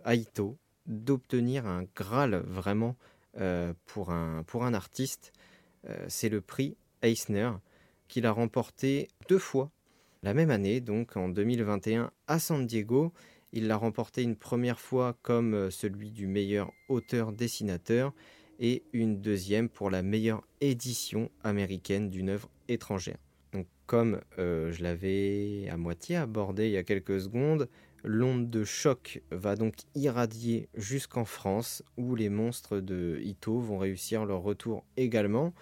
à 0.04 0.14
Ito 0.14 0.56
d'obtenir 0.86 1.66
un 1.66 1.84
Graal 1.94 2.36
vraiment 2.46 2.96
pour, 3.86 4.10
un, 4.10 4.44
pour 4.44 4.64
un 4.64 4.72
artiste. 4.72 5.32
C'est 6.08 6.28
le 6.28 6.40
prix 6.40 6.76
Eisner 7.02 7.52
qu'il 8.08 8.26
a 8.26 8.32
remporté 8.32 9.08
deux 9.28 9.38
fois 9.38 9.70
la 10.22 10.34
même 10.34 10.50
année, 10.50 10.80
donc 10.80 11.16
en 11.16 11.28
2021 11.28 12.10
à 12.26 12.38
San 12.38 12.66
Diego. 12.66 13.12
Il 13.52 13.66
l'a 13.66 13.76
remporté 13.76 14.22
une 14.22 14.36
première 14.36 14.78
fois 14.78 15.16
comme 15.22 15.70
celui 15.70 16.10
du 16.10 16.26
meilleur 16.26 16.72
auteur-dessinateur 16.88 18.12
et 18.60 18.84
une 18.92 19.20
deuxième 19.20 19.68
pour 19.68 19.90
la 19.90 20.02
meilleure 20.02 20.42
édition 20.60 21.30
américaine 21.42 22.10
d'une 22.10 22.28
œuvre 22.28 22.50
étrangère. 22.68 23.16
Donc, 23.52 23.66
comme 23.86 24.20
euh, 24.38 24.70
je 24.70 24.82
l'avais 24.82 25.68
à 25.70 25.76
moitié 25.76 26.16
abordé 26.16 26.66
il 26.66 26.72
y 26.72 26.76
a 26.76 26.84
quelques 26.84 27.20
secondes, 27.20 27.68
l'onde 28.04 28.50
de 28.50 28.62
choc 28.64 29.22
va 29.30 29.56
donc 29.56 29.74
irradier 29.94 30.68
jusqu'en 30.74 31.24
France 31.24 31.82
où 31.96 32.14
les 32.14 32.28
monstres 32.28 32.80
de 32.80 33.18
Ito 33.22 33.58
vont 33.58 33.78
réussir 33.78 34.26
leur 34.26 34.42
retour 34.42 34.84
également. 34.96 35.54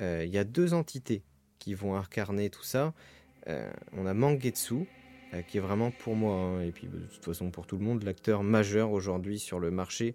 Euh, 0.00 0.22
il 0.24 0.32
y 0.32 0.38
a 0.38 0.44
deux 0.44 0.74
entités 0.74 1.22
qui 1.58 1.74
vont 1.74 1.96
incarner 1.96 2.50
tout 2.50 2.64
ça. 2.64 2.94
Euh, 3.48 3.70
on 3.92 4.06
a 4.06 4.14
Mangetsu, 4.14 4.86
qui 5.48 5.58
est 5.58 5.60
vraiment 5.60 5.90
pour 5.90 6.14
moi, 6.14 6.34
hein, 6.34 6.60
et 6.62 6.70
puis 6.70 6.86
de 6.86 6.98
toute 6.98 7.24
façon 7.24 7.50
pour 7.50 7.66
tout 7.66 7.76
le 7.76 7.84
monde, 7.84 8.04
l'acteur 8.04 8.44
majeur 8.44 8.92
aujourd'hui 8.92 9.40
sur 9.40 9.58
le 9.58 9.72
marché 9.72 10.14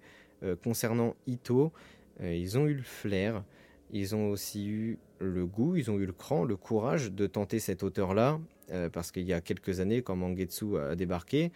concernant 0.63 1.17
Ito. 1.27 1.73
ils 2.21 2.57
ont 2.57 2.67
eu 2.67 2.75
le 2.75 2.83
flair, 2.83 3.43
ils 3.91 4.15
ont 4.15 4.29
aussi 4.29 4.69
eu 4.69 4.97
le 5.19 5.45
goût, 5.45 5.75
ils 5.75 5.91
ont 5.91 5.99
eu 5.99 6.05
le 6.05 6.13
cran, 6.13 6.45
le 6.45 6.55
courage 6.55 7.11
de 7.11 7.27
tenter 7.27 7.59
cette 7.59 7.83
hauteur-là, 7.83 8.39
euh, 8.71 8.89
parce 8.89 9.11
qu'il 9.11 9.23
y 9.23 9.33
a 9.33 9.41
quelques 9.41 9.79
années, 9.79 10.01
quand 10.01 10.15
Mangetsu 10.15 10.77
a 10.77 10.95
débarqué, 10.95 11.51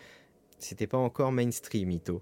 c'était 0.58 0.88
pas 0.88 0.98
encore 0.98 1.32
mainstream 1.32 1.92
Ito. 1.92 2.22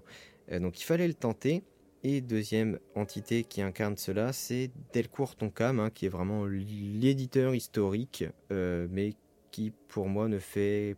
Euh, 0.50 0.58
donc 0.58 0.80
il 0.80 0.84
fallait 0.84 1.08
le 1.08 1.14
tenter. 1.14 1.62
Et 2.04 2.20
deuxième 2.20 2.80
entité 2.96 3.44
qui 3.44 3.62
incarne 3.62 3.96
cela, 3.96 4.32
c'est 4.32 4.72
Delcourt 4.92 5.36
Tonkam, 5.36 5.78
hein, 5.78 5.88
qui 5.88 6.06
est 6.06 6.08
vraiment 6.08 6.46
l'éditeur 6.46 7.54
historique, 7.54 8.24
euh, 8.50 8.88
mais 8.90 9.12
qui 9.52 9.72
pour 9.86 10.08
moi 10.08 10.26
ne 10.26 10.40
fait 10.40 10.96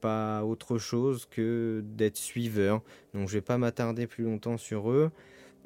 pas 0.00 0.44
autre 0.44 0.78
chose 0.78 1.26
que 1.26 1.84
d'être 1.84 2.16
suiveur. 2.16 2.82
Donc 3.14 3.28
je 3.28 3.34
vais 3.34 3.40
pas 3.40 3.58
m'attarder 3.58 4.08
plus 4.08 4.24
longtemps 4.24 4.56
sur 4.56 4.90
eux. 4.90 5.12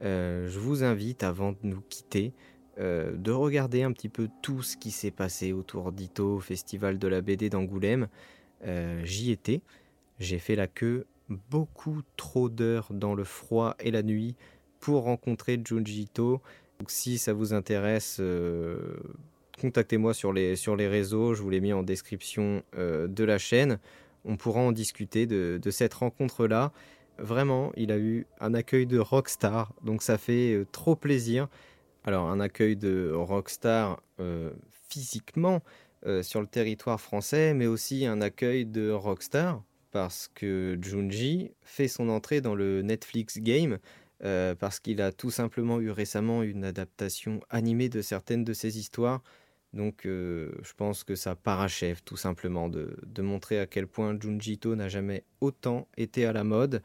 je 0.02 0.58
vous 0.58 0.84
invite, 0.84 1.22
avant 1.22 1.52
de 1.52 1.58
nous 1.62 1.80
quitter, 1.88 2.34
euh, 2.78 3.12
de 3.16 3.30
regarder 3.30 3.84
un 3.84 3.92
petit 3.92 4.08
peu 4.08 4.28
tout 4.42 4.62
ce 4.62 4.76
qui 4.76 4.90
s'est 4.90 5.12
passé 5.12 5.52
autour 5.52 5.92
d'Ito, 5.92 6.36
au 6.36 6.40
Festival 6.40 6.98
de 6.98 7.06
la 7.06 7.20
BD 7.20 7.48
d'Angoulême. 7.48 8.08
Euh, 8.64 9.00
j'y 9.04 9.30
étais, 9.30 9.60
j'ai 10.18 10.40
fait 10.40 10.56
la 10.56 10.66
queue 10.66 11.06
beaucoup 11.28 12.02
trop 12.16 12.48
d'heures 12.48 12.88
dans 12.92 13.14
le 13.14 13.22
froid 13.22 13.76
et 13.78 13.92
la 13.92 14.02
nuit 14.02 14.34
pour 14.80 15.04
rencontrer 15.04 15.60
Junji 15.64 16.02
Ito. 16.02 16.42
Donc, 16.80 16.90
si 16.90 17.16
ça 17.16 17.32
vous 17.32 17.52
intéresse, 17.52 18.16
euh, 18.18 18.96
contactez-moi 19.60 20.14
sur 20.14 20.32
les, 20.32 20.56
sur 20.56 20.76
les 20.76 20.88
réseaux, 20.88 21.34
je 21.34 21.42
vous 21.42 21.50
l'ai 21.50 21.60
mis 21.60 21.72
en 21.72 21.82
description 21.82 22.62
de 22.76 23.24
la 23.24 23.38
chaîne. 23.38 23.78
On 24.24 24.36
pourra 24.36 24.60
en 24.60 24.72
discuter 24.72 25.26
de, 25.26 25.70
cette 25.70 25.94
rencontre-là. 25.94 26.72
Vraiment, 27.18 27.72
il 27.76 27.92
a 27.92 27.98
eu 27.98 28.26
un 28.40 28.54
accueil 28.54 28.86
de 28.86 28.98
rockstar, 28.98 29.72
donc 29.82 30.02
ça 30.02 30.18
fait 30.18 30.66
trop 30.72 30.96
plaisir. 30.96 31.48
Alors, 32.04 32.28
un 32.28 32.40
accueil 32.40 32.76
de 32.76 33.10
rockstar 33.14 34.02
euh, 34.20 34.50
physiquement 34.88 35.62
euh, 36.06 36.22
sur 36.22 36.42
le 36.42 36.46
territoire 36.46 37.00
français, 37.00 37.54
mais 37.54 37.66
aussi 37.66 38.04
un 38.04 38.20
accueil 38.20 38.66
de 38.66 38.90
rockstar 38.90 39.62
parce 39.90 40.28
que 40.34 40.76
Junji 40.82 41.52
fait 41.62 41.88
son 41.88 42.08
entrée 42.10 42.40
dans 42.40 42.54
le 42.54 42.82
Netflix 42.82 43.38
game 43.38 43.78
euh, 44.22 44.54
parce 44.54 44.80
qu'il 44.80 45.00
a 45.00 45.12
tout 45.12 45.30
simplement 45.30 45.80
eu 45.80 45.90
récemment 45.90 46.42
une 46.42 46.64
adaptation 46.64 47.40
animée 47.48 47.88
de 47.88 48.02
certaines 48.02 48.44
de 48.44 48.52
ses 48.52 48.78
histoires. 48.78 49.22
Donc 49.74 50.02
je 50.04 50.72
pense 50.76 51.04
que 51.04 51.14
ça 51.14 51.34
parachève 51.34 52.02
tout 52.02 52.16
simplement 52.16 52.68
de, 52.68 52.96
montrer 53.22 53.58
à 53.58 53.66
quel 53.66 53.86
point 53.86 54.16
Junji 54.18 54.58
To 54.58 54.76
n'a 54.76 54.88
jamais 54.88 55.24
autant 55.40 55.88
été 55.96 56.26
à 56.26 56.32
la 56.32 56.44
mode. 56.44 56.82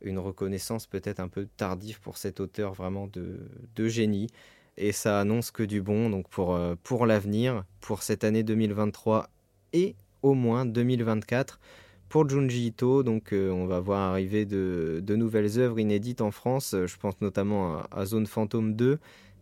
Une 0.00 0.18
reconnaissance 0.18 0.86
peut-être 0.86 1.20
un 1.20 1.28
peu 1.28 1.46
tardive 1.56 2.00
pour 2.00 2.16
cet 2.16 2.40
auteur 2.40 2.74
vraiment 2.74 3.08
de 3.08 3.88
génie 3.88 4.28
et 4.76 4.92
ça 4.92 5.20
annonce 5.20 5.50
que 5.50 5.62
du 5.62 5.82
bon 5.82 6.10
donc 6.10 6.28
pour, 6.28 6.54
euh, 6.54 6.74
pour 6.82 7.06
l'avenir, 7.06 7.64
pour 7.80 8.02
cette 8.02 8.24
année 8.24 8.42
2023 8.42 9.28
et 9.72 9.94
au 10.22 10.34
moins 10.34 10.64
2024 10.64 11.60
pour 12.08 12.28
Junji 12.28 12.66
Ito. 12.66 13.02
Donc 13.02 13.32
euh, 13.32 13.50
on 13.50 13.66
va 13.66 13.80
voir 13.80 14.10
arriver 14.10 14.44
de, 14.44 15.00
de, 15.02 15.16
nouvelles 15.16 15.58
œuvres 15.58 15.78
inédites 15.78 16.20
en 16.20 16.30
France. 16.30 16.74
Je 16.74 16.96
pense 16.96 17.20
notamment 17.20 17.82
à, 17.90 18.06
Zone 18.06 18.26
Fantôme 18.26 18.74
2 18.74 18.98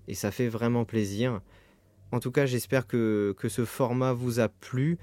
et 0.09 0.15
ça 0.15 0.31
fait 0.31 0.49
vraiment 0.49 0.85
plaisir. 0.85 1.41
En 2.13 2.21
tout 2.21 2.31
cas, 2.31 2.47
j'espère 2.47 2.87
que, 2.87 3.35
ce 3.49 3.65
format 3.65 4.13
vous 4.13 4.41
a 4.41 4.49
plu. 4.49 4.99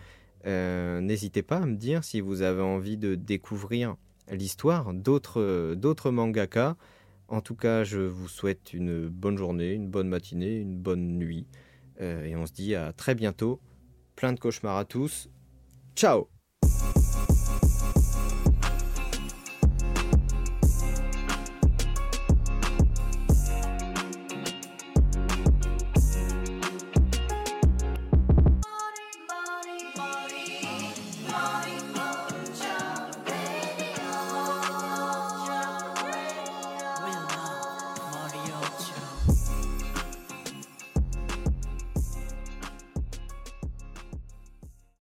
Euh, 0.46 1.02
n'hésitez 1.02 1.41
pas 1.41 1.58
à 1.58 1.65
me 1.65 1.76
dire 1.76 2.04
si 2.04 2.22
vous 2.22 2.41
avez 2.41 2.62
envie 2.62 2.98
de 2.98 3.15
découvrir 3.15 3.96
l'histoire 4.32 4.93
d'autres 4.93 6.12
mangaka. 6.12 6.76
En 7.28 7.41
tout 7.41 7.56
cas, 7.56 7.84
je 7.84 8.00
vous 8.00 8.28
souhaite 8.28 8.74
une 8.74 9.08
bonne 9.10 9.38
journée, 9.38 9.74
une 9.74 9.89
bonne 9.89 10.08
matinée, 10.08 10.58
une 10.58 10.78
bonne 10.78 11.17
nuit. 11.17 11.48
Euh, 12.00 12.24
et 12.24 12.36
on 12.36 12.46
se 12.46 12.54
dit 12.54 12.76
à 12.76 12.93
très 12.93 13.15
bientôt. 13.15 13.60
Plein 14.15 14.34
de 14.34 14.39
cauchemars 14.39 14.78
à 14.78 14.86
tous. 14.86 15.30
Ciao 15.96 16.37